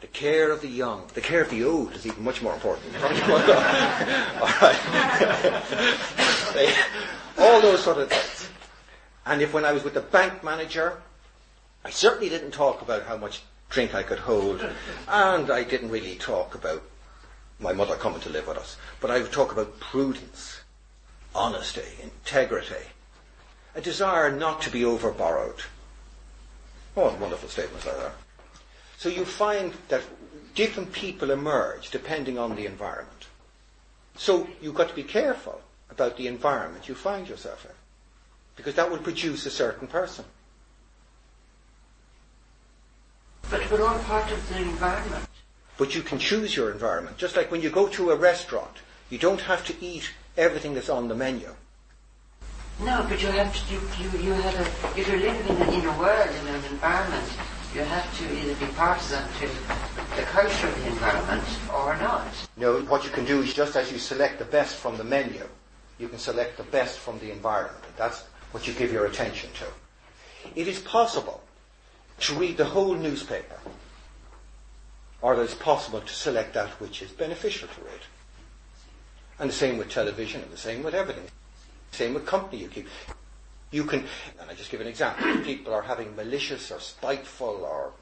[0.00, 2.94] the care of the young, the care of the old is even much more important.
[3.02, 3.08] All
[4.60, 4.78] right.
[7.38, 8.50] All those sort of things.
[9.24, 11.00] And if when I was with the bank manager,
[11.84, 14.64] I certainly didn't talk about how much drink I could hold,
[15.08, 16.82] and I didn't really talk about
[17.58, 18.76] my mother coming to live with us.
[19.00, 20.60] But I would talk about prudence,
[21.34, 22.86] honesty, integrity,
[23.74, 25.60] a desire not to be overborrowed.
[26.96, 28.12] Oh, wonderful statements like that.
[28.98, 30.02] So you find that
[30.54, 33.26] different people emerge depending on the environment.
[34.16, 35.60] So you've got to be careful
[35.90, 37.72] about the environment you find yourself in.
[38.56, 40.24] Because that will produce a certain person.
[43.50, 45.26] But we're all part of the environment.
[45.76, 47.16] But you can choose your environment.
[47.16, 48.76] Just like when you go to a restaurant,
[49.10, 51.48] you don't have to eat everything that's on the menu.
[52.80, 55.78] No, but you have to, you, you, you have a, if you're living in, a,
[55.78, 57.24] in a world, in an environment,
[57.72, 59.46] you have to either be partisan to
[60.16, 62.26] the culture of the environment or not.
[62.56, 65.46] No, what you can do is just as you select the best from the menu,
[65.98, 67.84] you can select the best from the environment.
[67.96, 69.66] That's what you give your attention to.
[70.56, 71.43] It is possible
[72.20, 73.58] to read the whole newspaper
[75.24, 78.00] or it's possible to select that which is beneficial to read.
[79.38, 81.24] And the same with television, and the same with everything.
[81.92, 82.88] Same with company you keep.
[83.70, 84.04] You can,
[84.38, 87.92] and I just give an example, people are having malicious or spiteful or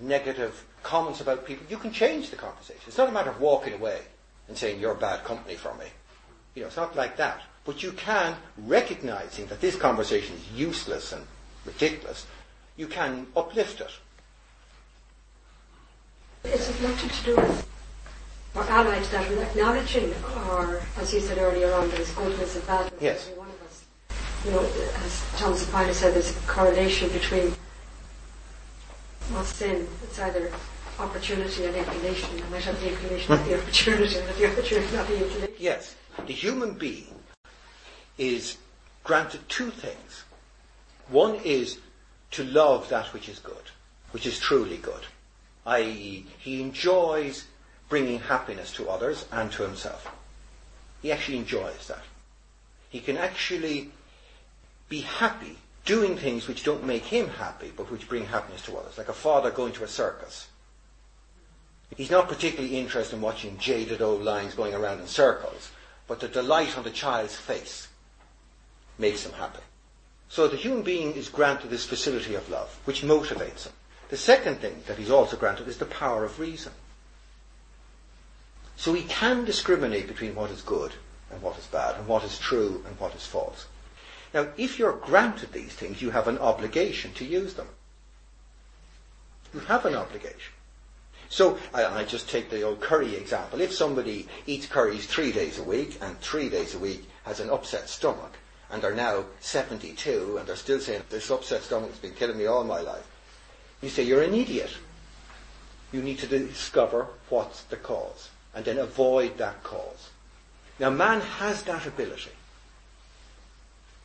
[0.00, 2.82] negative comments about people, you can change the conversation.
[2.88, 4.00] It's not a matter of walking away
[4.48, 5.86] and saying you're bad company for me.
[6.56, 7.42] You know, it's not like that.
[7.64, 11.24] But you can, recognizing that this conversation is useless and
[11.64, 12.26] ridiculous,
[12.76, 13.90] you can uplift it.
[16.44, 17.68] it is it nothing to do with,
[18.54, 20.12] or allied to that, with acknowledging,
[20.50, 23.28] or as you said earlier on, there's goodness and badness yes.
[23.28, 23.84] every one of us.
[24.44, 24.60] You know,
[25.04, 27.54] as Thomas Aquinas said, there's a correlation between
[29.30, 29.86] what's sin.
[30.02, 30.50] It's either
[30.98, 32.42] opportunity and inclination.
[32.46, 33.62] I might have the inclination, not the hmm.
[33.62, 35.54] opportunity, but the opportunity, not the inclination.
[35.58, 35.94] Yes.
[36.26, 37.14] The human being
[38.18, 38.58] is
[39.04, 40.24] granted two things.
[41.08, 41.78] One is
[42.32, 43.70] to love that which is good,
[44.10, 45.04] which is truly good
[45.66, 47.46] i.e., he enjoys
[47.88, 50.10] bringing happiness to others and to himself.
[51.02, 52.02] He actually enjoys that.
[52.88, 53.90] He can actually
[54.88, 58.98] be happy doing things which don't make him happy, but which bring happiness to others,
[58.98, 60.48] like a father going to a circus.
[61.96, 65.70] He's not particularly interested in watching jaded old lions going around in circles,
[66.06, 67.88] but the delight on the child's face
[68.98, 69.60] makes him happy.
[70.32, 73.74] So the human being is granted this facility of love, which motivates him.
[74.08, 76.72] The second thing that he's also granted is the power of reason.
[78.74, 80.92] So he can discriminate between what is good
[81.30, 83.66] and what is bad, and what is true and what is false.
[84.32, 87.68] Now, if you're granted these things, you have an obligation to use them.
[89.52, 90.54] You have an obligation.
[91.28, 93.60] So I, I, just take the old curry example.
[93.60, 97.50] If somebody eats curries three days a week and three days a week has an
[97.50, 98.32] upset stomach
[98.72, 102.46] and are now 72 and they're still saying this upset stomach has been killing me
[102.46, 103.06] all my life,
[103.82, 104.70] you say you're an idiot.
[105.92, 110.10] You need to discover what's the cause and then avoid that cause.
[110.78, 112.30] Now man has that ability.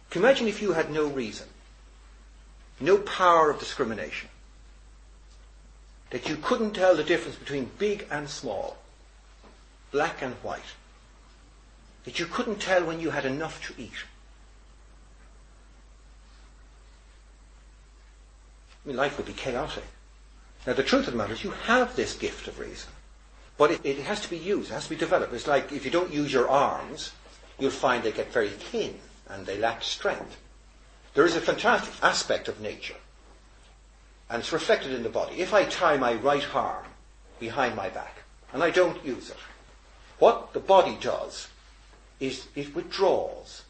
[0.10, 1.48] Can you imagine if you had no reason,
[2.80, 4.30] no power of discrimination,
[6.10, 8.77] that you couldn't tell the difference between big and small,
[9.91, 10.76] black and white,
[12.06, 14.06] that you couldn't tell when you had enough to eat.
[18.88, 19.84] I mean, life would be chaotic.
[20.65, 22.89] Now, the truth of the matter is you have this gift of reason,
[23.57, 25.34] but it, it has to be used, it has to be developed.
[25.34, 27.11] It's like if you don't use your arms,
[27.59, 28.97] you'll find they get very thin
[29.27, 30.38] and they lack strength.
[31.15, 32.95] There is a fantastic aspect of nature
[34.30, 35.41] and it's reflected in the body.
[35.41, 36.85] If I tie my right arm
[37.41, 38.19] behind my back
[38.53, 39.38] and I don't use it,
[40.18, 41.49] what the body does
[42.22, 43.64] is it withdraws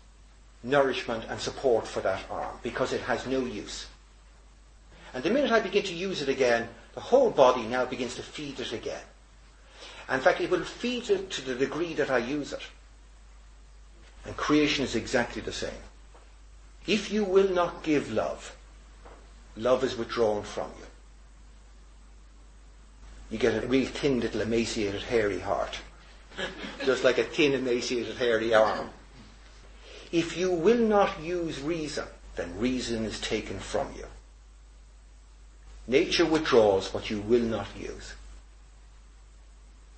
[0.61, 3.88] nourishment and support for that arm because it has no use.
[5.18, 8.22] And the minute I begin to use it again, the whole body now begins to
[8.22, 9.02] feed it again.
[10.11, 12.61] in fact, it will feed it to the degree that I use it.
[14.27, 15.81] And creation is exactly the same.
[16.85, 18.56] If you will not give love,
[19.56, 20.85] love is withdrawn from you.
[23.31, 25.80] You get a real thin little emaciated hairy heart.
[26.85, 28.91] Just like a thin emaciated hairy arm.
[30.11, 34.06] If you will not use reason, then reason is taken from you.
[35.88, 38.14] Nature withdraws what you will not use.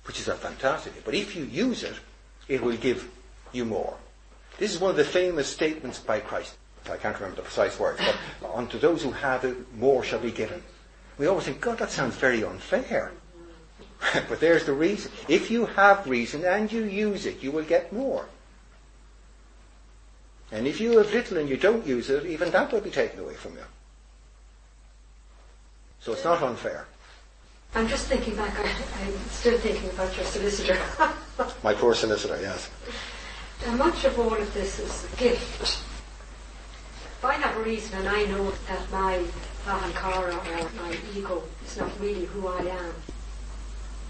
[0.04, 1.04] Which is a fantastic.
[1.04, 1.94] But if you use it,
[2.48, 3.08] it will give
[3.52, 3.96] you more.
[4.58, 6.54] This is one of the famous statements by Christ.
[6.90, 8.00] I can't remember the precise words,
[8.40, 10.62] but unto those who have it, more shall be given.
[11.18, 13.12] We always think, God, that sounds very unfair.
[14.28, 15.12] but there's the reason.
[15.28, 18.26] If you have reason and you use it, you will get more.
[20.50, 23.20] And if you have little and you don't use it, even that will be taken
[23.20, 23.64] away from you.
[26.00, 26.86] So it's not unfair.
[27.74, 28.62] I'm just thinking back, I,
[29.06, 30.78] am still thinking about your solicitor.
[31.62, 32.68] My poor solicitor, yes.
[33.66, 35.84] And much of all of this is a gift
[37.20, 39.22] if I have a reason and I know that my
[39.66, 42.94] ahankara or my ego is not really who I am,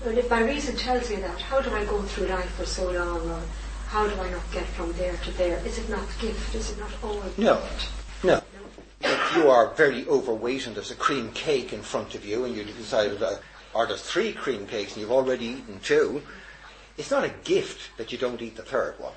[0.04, 2.88] and if my reason tells me that, how do I go through life for so
[2.92, 3.42] long or
[3.88, 5.58] how do I not get from there to there?
[5.66, 6.54] Is it not gift?
[6.54, 7.60] Is it not all No.
[8.22, 8.40] No.
[9.00, 12.54] If you are very overweight and there's a cream cake in front of you and
[12.54, 16.22] you decide, uh, there's three cream cakes and you've already eaten two,
[16.98, 19.14] it's not a gift that you don't eat the third one.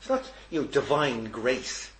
[0.00, 1.90] It's not, you know, divine grace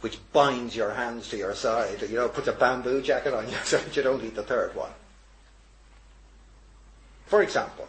[0.00, 3.56] which binds your hands to your side, you know, puts a bamboo jacket on you
[3.64, 4.92] so that you don't eat the third one.
[7.26, 7.88] For example,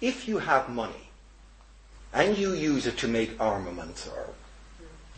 [0.00, 1.08] if you have money
[2.12, 4.30] and you use it to make armaments or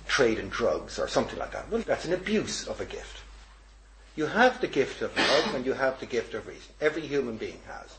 [0.06, 3.20] trade in drugs or something like that, well, that's an abuse of a gift.
[4.16, 6.72] You have the gift of love and you have the gift of reason.
[6.80, 7.96] Every human being has.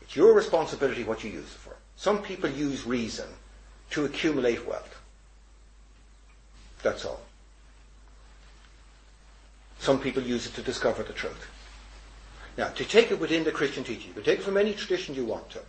[0.00, 1.76] It's your responsibility what you use it for.
[1.96, 3.26] Some people use reason
[3.90, 5.00] to accumulate wealth.
[6.82, 7.20] That's all.
[9.80, 11.48] Some people use it to discover the truth.
[12.56, 15.14] Now, to take it within the Christian teaching, you can take it from any tradition
[15.14, 15.60] you want to.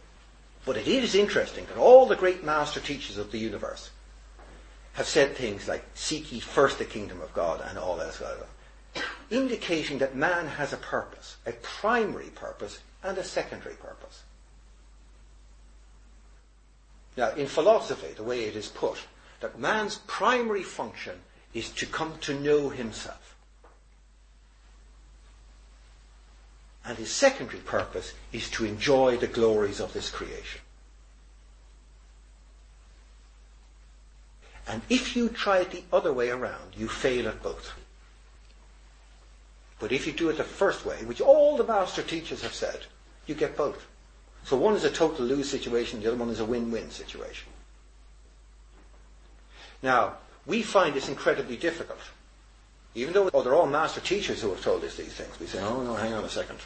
[0.65, 3.89] But it is interesting that all the great master teachers of the universe
[4.98, 8.19] have said things like, seek ye first the kingdom of God and all else,
[9.30, 14.24] indicating that man has a purpose, a primary purpose and a secondary purpose.
[17.15, 18.98] Now, in philosophy, the way it is put,
[19.40, 21.19] that man's primary function
[21.53, 23.36] is to come to know himself.
[26.84, 30.61] And his secondary purpose is to enjoy the glories of this creation.
[34.68, 37.73] And if you try it the other way around, you fail at both.
[39.80, 42.81] But if you do it the first way, which all the master teachers have said,
[43.27, 43.85] you get both.
[44.44, 47.49] So one is a total lose situation, the other one is a win-win situation.
[49.84, 50.15] Now,
[50.45, 51.99] we find this incredibly difficult.
[52.95, 55.60] Even though oh, they're all master teachers who have told us these things, we say,
[55.60, 56.60] oh no, hang on a second.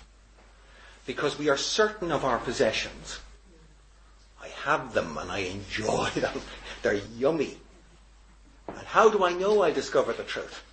[1.06, 3.20] because we are certain of our possessions.
[4.42, 6.40] I have them and I enjoy them.
[6.82, 7.58] They're yummy.
[8.78, 10.64] And how do I know I discover the truth?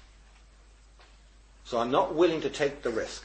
[1.65, 3.25] So I'm not willing to take the risk.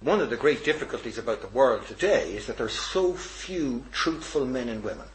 [0.00, 4.46] One of the great difficulties about the world today is that there's so few truthful
[4.46, 5.08] men and women.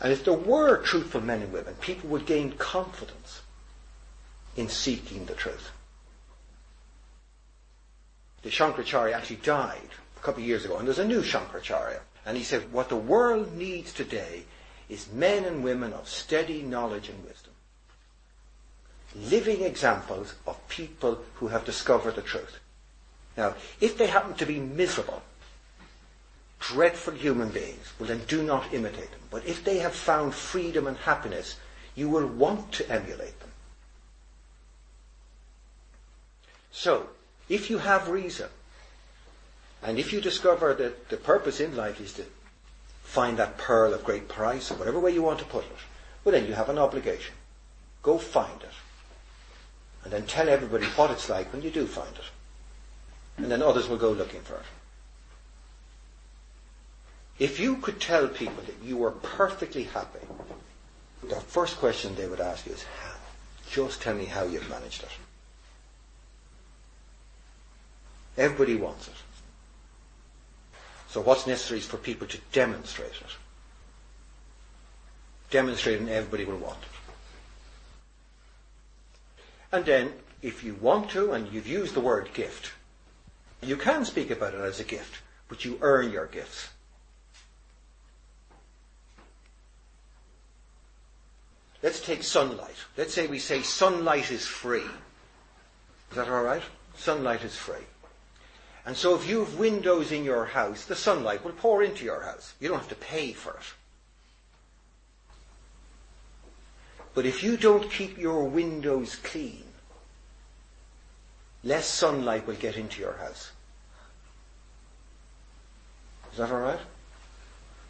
[0.00, 3.42] And if there were truthful men and women, people would gain confidence
[4.56, 5.70] in seeking the truth.
[8.42, 12.00] The Shankaracharya actually died a couple of years ago, and there's a new Shankaracharya.
[12.26, 14.44] And he said, what the world needs today
[14.88, 17.52] is men and women of steady knowledge and wisdom.
[19.14, 22.58] Living examples of people who have discovered the truth.
[23.36, 25.22] Now, if they happen to be miserable,
[26.58, 29.20] dreadful human beings, well then do not imitate them.
[29.30, 31.56] But if they have found freedom and happiness,
[31.94, 33.50] you will want to emulate them.
[36.72, 37.08] So,
[37.48, 38.48] if you have reason,
[39.82, 42.24] and if you discover that the purpose in life is to
[43.14, 45.70] find that pearl of great price, or whatever way you want to put it,
[46.24, 47.34] well then you have an obligation.
[48.02, 48.74] Go find it.
[50.02, 52.24] And then tell everybody what it's like when you do find it.
[53.36, 54.66] And then others will go looking for it.
[57.38, 60.26] If you could tell people that you were perfectly happy,
[61.22, 63.14] the first question they would ask you is how?
[63.70, 65.08] Just tell me how you've managed it.
[68.36, 69.14] Everybody wants it.
[71.14, 73.36] So what's necessary is for people to demonstrate it.
[75.48, 76.88] Demonstrate it and everybody will want it.
[79.70, 80.12] And then,
[80.42, 82.72] if you want to, and you've used the word gift,
[83.62, 86.70] you can speak about it as a gift, but you earn your gifts.
[91.80, 92.74] Let's take sunlight.
[92.96, 94.90] Let's say we say sunlight is free.
[96.10, 96.64] Is that alright?
[96.96, 97.86] Sunlight is free.
[98.86, 102.22] And so if you have windows in your house, the sunlight will pour into your
[102.22, 102.54] house.
[102.60, 103.74] You don't have to pay for it.
[107.14, 109.64] But if you don't keep your windows clean,
[111.62, 113.52] less sunlight will get into your house.
[116.32, 116.80] Is that alright?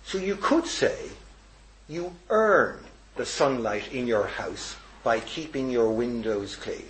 [0.04, 0.96] So you could say
[1.88, 2.78] you earn
[3.16, 6.88] the sunlight in your house by keeping your windows clean.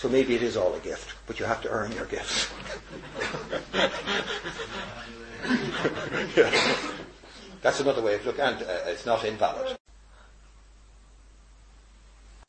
[0.00, 2.50] So maybe it is all a gift, but you have to earn your gift.
[6.34, 6.50] yeah.
[7.60, 9.76] That's another way of looking, and uh, it's not invalid.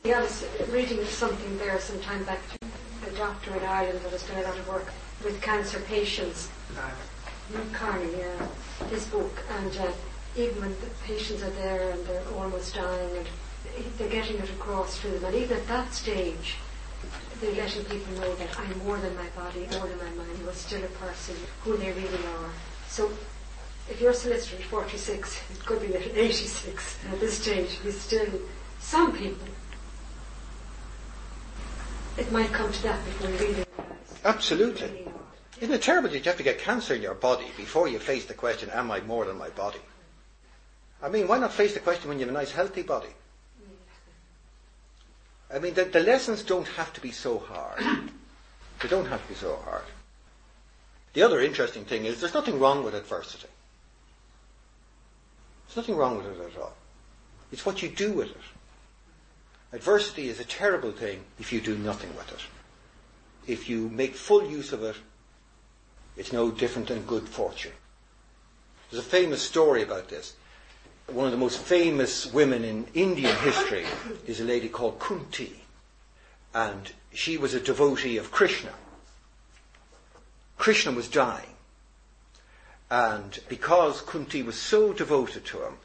[0.06, 2.40] Yeah, I was reading something there some time back.
[3.06, 4.90] A doctor in Ireland that has done a lot of work
[5.22, 6.48] with cancer patients.
[7.74, 8.48] Carney, yeah,
[8.88, 9.92] his book, and uh,
[10.38, 13.28] even when the patients are there and they're almost dying, and
[13.98, 16.56] they're getting it across to them, and even at that stage,
[17.42, 20.54] they're letting people know that I'm more than my body, more than my mind, I'm
[20.54, 22.52] still a person, who they really are.
[22.88, 23.12] So
[23.90, 28.00] if you're a solicitor at 46, it could be at 86 at this stage, he's
[28.00, 28.28] still,
[28.80, 29.48] some people,
[32.18, 34.20] it might come to that before you really realize.
[34.24, 35.08] Absolutely.
[35.60, 38.26] Isn't it terrible that you have to get cancer in your body before you face
[38.26, 39.80] the question, am I more than my body?
[41.02, 43.10] I mean, why not face the question when you have a nice healthy body?
[45.54, 47.84] I mean, the, the lessons don't have to be so hard.
[48.82, 49.84] They don't have to be so hard.
[51.14, 53.48] The other interesting thing is there's nothing wrong with adversity.
[55.68, 56.74] There's nothing wrong with it at all.
[57.52, 58.38] It's what you do with it.
[59.72, 62.42] Adversity is a terrible thing if you do nothing with it.
[63.46, 64.96] If you make full use of it,
[66.18, 67.74] it's no different than good fortune.
[68.90, 70.34] There's a famous story about this
[71.14, 73.86] one of the most famous women in Indian history
[74.26, 75.62] is a lady called Kunti.
[76.54, 78.72] And she was a devotee of Krishna.
[80.58, 81.56] Krishna was dying.
[82.90, 85.78] And because Kunti was so devoted to him,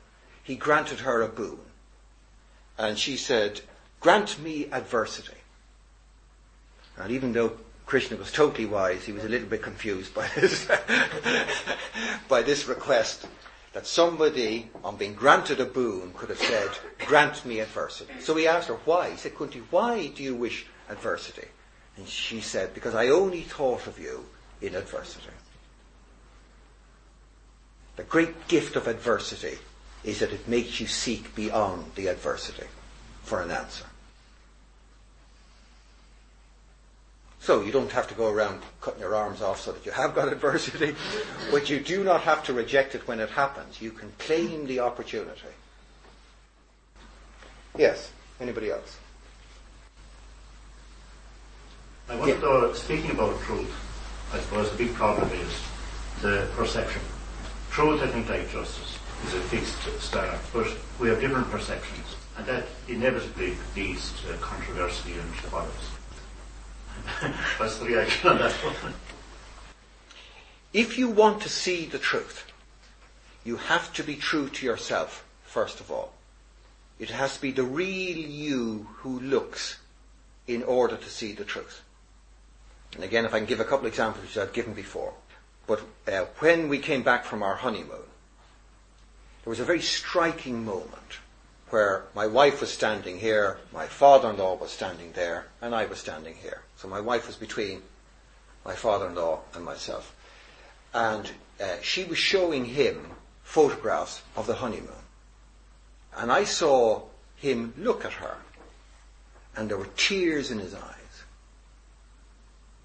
[0.43, 1.61] he granted her a boon.
[2.79, 3.61] And she said,
[4.01, 5.33] grant me adversity.
[6.97, 7.53] And even though
[7.87, 10.67] Krishna was totally wise, he was a little bit confused by this,
[12.29, 13.27] by this request
[13.77, 16.71] that somebody, on being granted a boon, could have said,
[17.07, 18.11] grant me adversity.
[18.21, 19.11] So he asked her, why?
[19.11, 21.47] He said, Kunti, why do you wish adversity?
[21.99, 24.25] And she said, because I only thought of you
[24.63, 25.29] in adversity.
[27.97, 29.59] The great gift of adversity
[30.05, 32.69] is that it makes you seek beyond the adversity
[33.25, 33.85] for an answer.
[37.47, 40.17] So you don't have to go around cutting your arms off so that you have
[40.17, 40.97] got adversity,
[41.53, 43.81] but you do not have to reject it when it happens.
[43.81, 45.55] You can claim the opportunity.
[47.79, 48.11] Yes.
[48.41, 48.99] Anybody else?
[52.09, 53.73] I wonder though, speaking about truth,
[54.33, 55.63] I suppose the big problem is
[56.23, 57.03] the perception.
[57.71, 60.67] Truth, I think, like justice, is a fixed standard, but
[60.99, 65.96] we have different perceptions, and that inevitably leads to controversy and violence.
[67.59, 68.95] That's the reaction on that one.
[70.73, 72.45] If you want to see the truth,
[73.45, 76.13] you have to be true to yourself, first of all.
[76.99, 79.79] It has to be the real you who looks
[80.47, 81.83] in order to see the truth.
[82.95, 85.15] And again, if I can give a couple of examples which I've given before.
[85.67, 88.09] But uh, when we came back from our honeymoon,
[89.45, 91.19] there was a very striking moment
[91.71, 96.37] where my wife was standing here, my father-in-law was standing there, and I was standing
[96.37, 96.63] here.
[96.87, 97.83] My wife was between
[98.65, 100.15] my father-in-law and myself.
[100.93, 101.31] And
[101.61, 103.11] uh, she was showing him
[103.43, 105.05] photographs of the honeymoon.
[106.17, 107.03] And I saw
[107.37, 108.39] him look at her,
[109.55, 111.25] and there were tears in his eyes.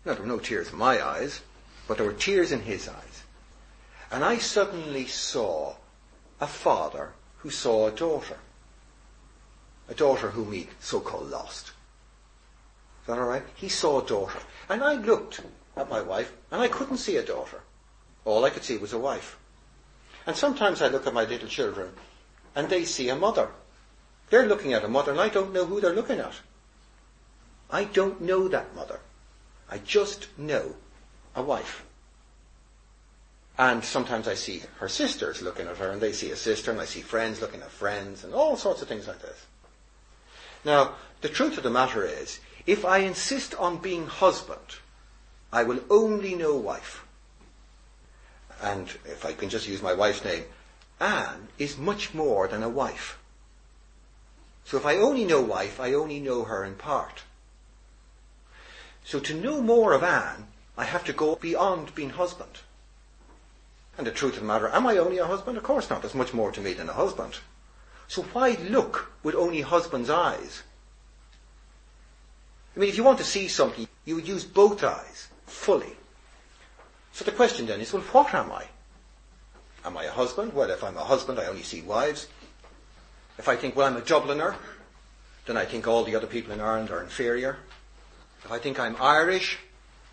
[0.06, 1.42] Now, there were no tears in my eyes,
[1.88, 3.24] but there were tears in his eyes.
[4.12, 5.76] And I suddenly saw
[6.40, 8.38] a father who saw a daughter.
[9.90, 11.72] A daughter whom he so-called lost.
[13.02, 13.44] Is that alright?
[13.56, 14.40] He saw a daughter.
[14.70, 15.42] And I looked
[15.76, 17.62] at my wife, and I couldn't see a daughter.
[18.26, 19.38] All I could see was a wife.
[20.28, 21.94] And sometimes I look at my little children,
[22.56, 23.50] and they see a mother.
[24.30, 26.36] They're looking at a mother, and I don't know who they're looking at.
[27.70, 29.00] I don't know that mother.
[29.70, 30.76] I just know
[31.36, 31.84] a wife.
[33.58, 36.80] And sometimes I see her sisters looking at her, and they see a sister, and
[36.80, 39.46] I see friends looking at friends, and all sorts of things like this.
[40.64, 44.78] Now, the truth of the matter is, if I insist on being husband,
[45.52, 47.06] I will only know wife.
[48.62, 50.44] And if I can just use my wife's name,
[51.00, 53.18] Anne is much more than a wife.
[54.66, 57.24] So if I only know wife, I only know her in part.
[59.04, 60.48] So to know more of Anne,
[60.78, 62.60] I have to go beyond being husband.
[63.98, 65.58] And the truth of the matter, am I only a husband?
[65.58, 66.02] Of course not.
[66.02, 67.40] There's much more to me than a husband.
[68.08, 70.64] So why look with only husband's eyes?
[72.76, 75.96] I mean, if you want to see something, you would use both eyes, fully.
[77.14, 78.66] So the question then is, well, what am I?
[79.84, 80.54] Am I a husband?
[80.54, 82.28] Well, if I'm a husband, I only see wives.
[83.38, 84.56] If I think, well, I'm a Dubliner,
[85.46, 87.58] then I think all the other people in Ireland are inferior.
[88.44, 89.58] If I think I'm Irish,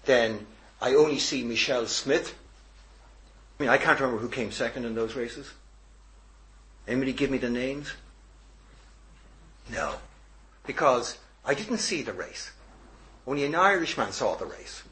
[0.04, 0.46] then
[0.80, 2.34] I only see Michelle Smith.
[3.58, 5.52] I mean, I can't remember who came second in those races.
[6.86, 7.92] Anybody give me the names?
[9.70, 9.96] No.
[10.66, 11.18] Because
[11.48, 12.50] I didn't see the race.
[13.26, 14.82] Only an Irishman saw the race.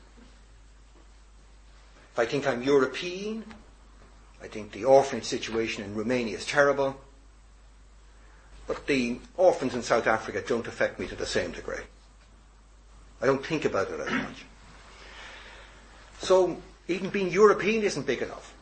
[2.14, 3.44] If I think I'm European,
[4.42, 6.96] I think the orphanage situation in Romania is terrible.
[8.66, 11.84] But the orphans in South Africa don't affect me to the same degree.
[13.20, 14.44] I don't think about it as much.
[16.20, 16.56] So
[16.88, 18.54] even being European isn't big enough.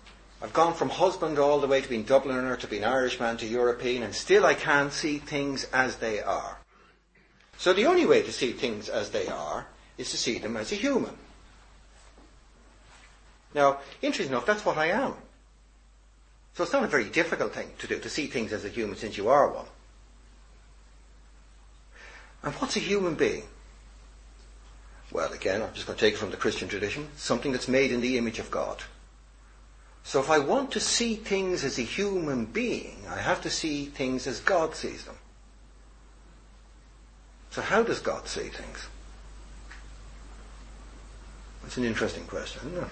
[0.42, 4.02] I've gone from husband all the way to being Dubliner to being Irishman to European
[4.02, 6.58] and still I can't see things as they are.
[7.58, 9.66] So the only way to see things as they are
[9.96, 11.16] is to see them as a human.
[13.54, 15.14] Now, interesting enough, that's what I am.
[16.54, 18.96] So it's not a very difficult thing to do, to see things as a human
[18.96, 19.66] since you are one.
[22.42, 23.44] And what's a human being?
[25.10, 27.92] Well, again, I'm just going to take it from the Christian tradition, something that's made
[27.92, 28.82] in the image of God.
[30.02, 33.86] So if I want to see things as a human being, I have to see
[33.86, 35.16] things as God sees them.
[37.54, 38.88] So how does God see things?
[41.62, 42.60] That's an interesting question.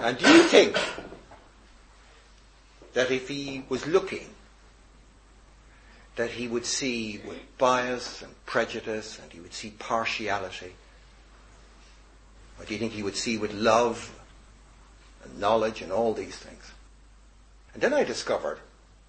[0.00, 0.76] and do you think
[2.94, 4.26] that if he was looking
[6.16, 10.74] that he would see with bias and prejudice and he would see partiality?
[12.58, 14.12] Or do you think he would see with love
[15.22, 16.72] and knowledge and all these things?
[17.74, 18.58] And then I discovered,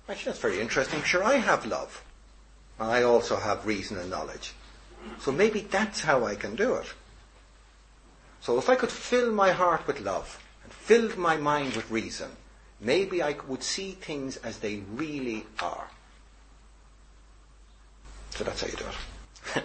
[0.08, 1.02] actually that's very interesting.
[1.02, 2.04] Sure, I have love.
[2.80, 4.54] I also have reason and knowledge.
[5.20, 6.94] So maybe that's how I can do it.
[8.42, 12.32] So if I could fill my heart with love and fill my mind with reason,
[12.80, 15.88] maybe I would see things as they really are.
[18.32, 18.96] So that's how you do it.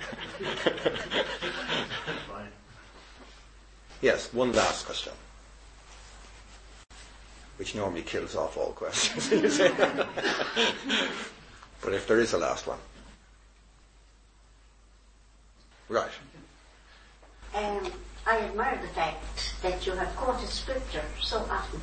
[4.02, 5.12] yes, one last question.
[7.56, 9.58] Which normally kills off all questions.
[11.80, 12.78] but if there is a last one.
[15.88, 16.10] Right.
[17.54, 17.92] Um,
[18.26, 21.80] I admire the fact that you have quoted scripture so often.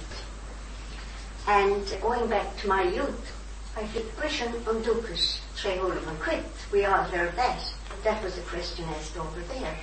[1.47, 3.31] And going back to my youth,
[3.75, 7.59] I think Christian on Ducas, Treholm and Quit, we all heard that.
[8.03, 9.75] that was a question asked over there.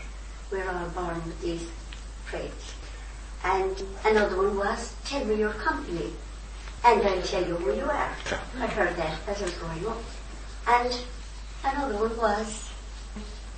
[0.50, 1.66] We're all born with these
[2.26, 2.74] traits.
[3.42, 6.12] And another one was, tell me your company,
[6.84, 8.16] and I'll tell you who you are.
[8.58, 10.02] I heard that as I was growing up.
[10.68, 10.96] And
[11.64, 12.69] another one was,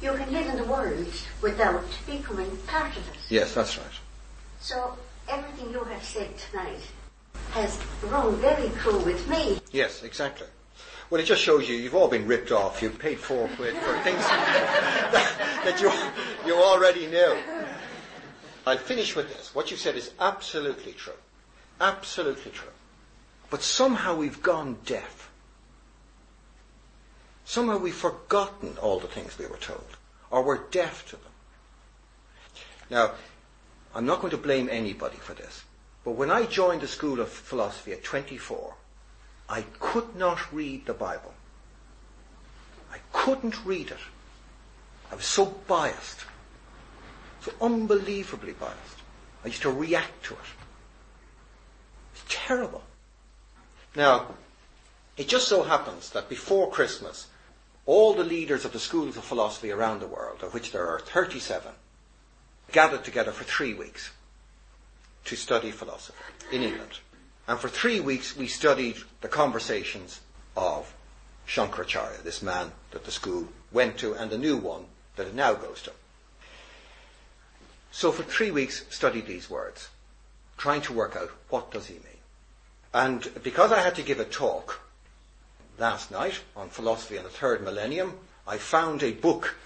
[0.02, 1.06] you can live in the world
[1.40, 3.18] without becoming part of it.
[3.28, 3.86] Yes, that's right.
[4.60, 4.98] So
[5.28, 6.80] everything you have said tonight
[7.52, 9.60] has rung very true with me.
[9.70, 10.48] Yes, exactly.
[11.08, 12.82] Well, it just shows you you've all been ripped off.
[12.82, 15.92] You've paid four quid for things that, that you,
[16.46, 17.36] you already knew.
[18.66, 19.54] I'll finish with this.
[19.54, 21.12] What you said is absolutely true.
[21.80, 22.70] Absolutely true.
[23.50, 25.30] But somehow we've gone deaf.
[27.44, 29.96] Somehow we've forgotten all the things we were told,
[30.30, 31.32] or we're deaf to them.
[32.90, 33.12] Now,
[33.94, 35.64] I'm not going to blame anybody for this,
[36.04, 38.74] but when I joined the School of Philosophy at 24,
[39.48, 41.34] I could not read the Bible.
[42.92, 43.98] I couldn't read it.
[45.10, 46.20] I was so biased,
[47.42, 48.98] so unbelievably biased.
[49.44, 50.40] I used to react to it.
[52.14, 52.82] It's terrible.
[53.94, 54.28] Now,
[55.16, 57.26] it just so happens that before Christmas,
[57.86, 61.00] all the leaders of the schools of philosophy around the world, of which there are
[61.00, 61.72] 37,
[62.70, 64.10] gathered together for three weeks
[65.24, 66.18] to study philosophy
[66.52, 66.98] in England.
[67.48, 70.20] And for three weeks we studied the conversations
[70.56, 70.94] of
[71.46, 74.84] Shankaracharya, this man that the school went to and the new one
[75.16, 75.92] that it now goes to.
[77.90, 79.88] So for three weeks studied these words,
[80.56, 82.22] trying to work out what does he mean.
[82.94, 84.80] And because I had to give a talk
[85.78, 89.56] last night on philosophy in the third millennium, I found a book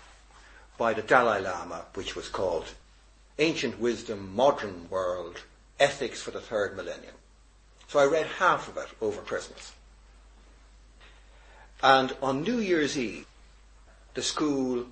[0.79, 2.67] by the Dalai Lama which was called
[3.39, 5.43] Ancient Wisdom, Modern World,
[5.79, 7.15] Ethics for the Third Millennium.
[7.89, 9.73] So I read half of it over Christmas.
[11.83, 13.27] And on New Year's Eve,
[14.15, 14.87] the school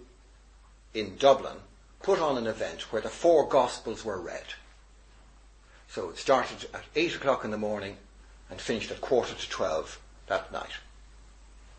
[0.92, 1.56] in Dublin
[2.02, 4.44] put on an event where the four Gospels were read.
[5.88, 7.96] So it started at 8 o'clock in the morning
[8.50, 10.72] and finished at quarter to 12 that night.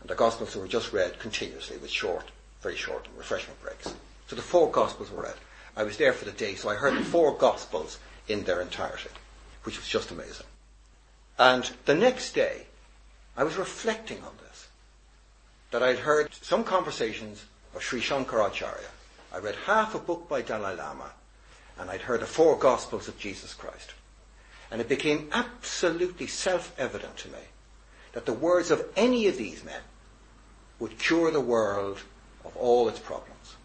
[0.00, 3.94] And the Gospels were just read continuously with short, very short refreshment breaks.
[4.28, 5.36] So the four Gospels were read.
[5.76, 7.98] I was there for the day, so I heard the four Gospels
[8.28, 9.10] in their entirety,
[9.64, 10.46] which was just amazing.
[11.38, 12.66] And the next day,
[13.36, 14.68] I was reflecting on this,
[15.70, 17.44] that I'd heard some conversations
[17.74, 18.90] of Sri Shankaracharya.
[19.32, 21.10] I read half a book by Dalai Lama,
[21.78, 23.92] and I'd heard the four Gospels of Jesus Christ.
[24.70, 27.38] And it became absolutely self-evident to me
[28.16, 29.82] that the words of any of these men
[30.78, 31.98] would cure the world
[32.46, 33.56] of all its problems.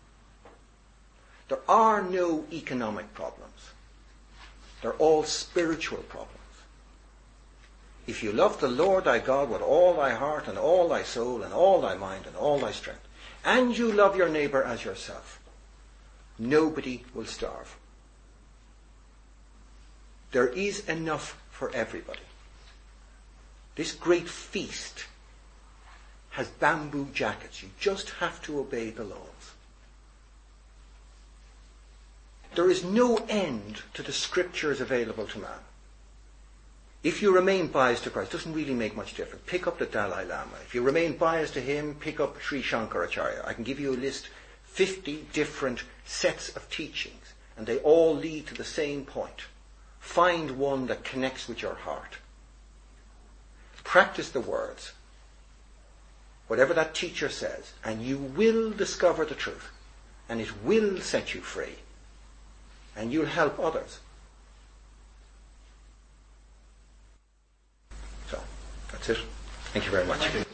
[1.47, 3.71] There are no economic problems.
[4.81, 6.37] They're all spiritual problems.
[8.05, 11.43] If you love the Lord thy God with all thy heart and all thy soul
[11.43, 13.07] and all thy mind and all thy strength,
[13.45, 15.39] and you love your neighbour as yourself,
[16.37, 17.77] nobody will starve.
[20.33, 22.19] There is enough for everybody.
[23.75, 25.05] This great feast
[26.31, 27.61] has bamboo jackets.
[27.61, 29.53] You just have to obey the laws.
[32.55, 35.59] There is no end to the scriptures available to man.
[37.03, 39.43] If you remain biased to Christ, it doesn't really make much difference.
[39.47, 40.57] Pick up the Dalai Lama.
[40.63, 43.47] If you remain biased to him, pick up Sri Shankaracharya.
[43.47, 44.29] I can give you a list,
[44.65, 49.45] 50 different sets of teachings, and they all lead to the same point.
[49.99, 52.17] Find one that connects with your heart.
[53.83, 54.93] Practice the words.
[56.47, 59.69] Whatever that teacher says, and you will discover the truth,
[60.27, 61.75] and it will set you free
[62.95, 63.99] and you'll help others.
[68.29, 68.39] So,
[68.91, 69.17] that's it.
[69.73, 70.45] Thank you very much.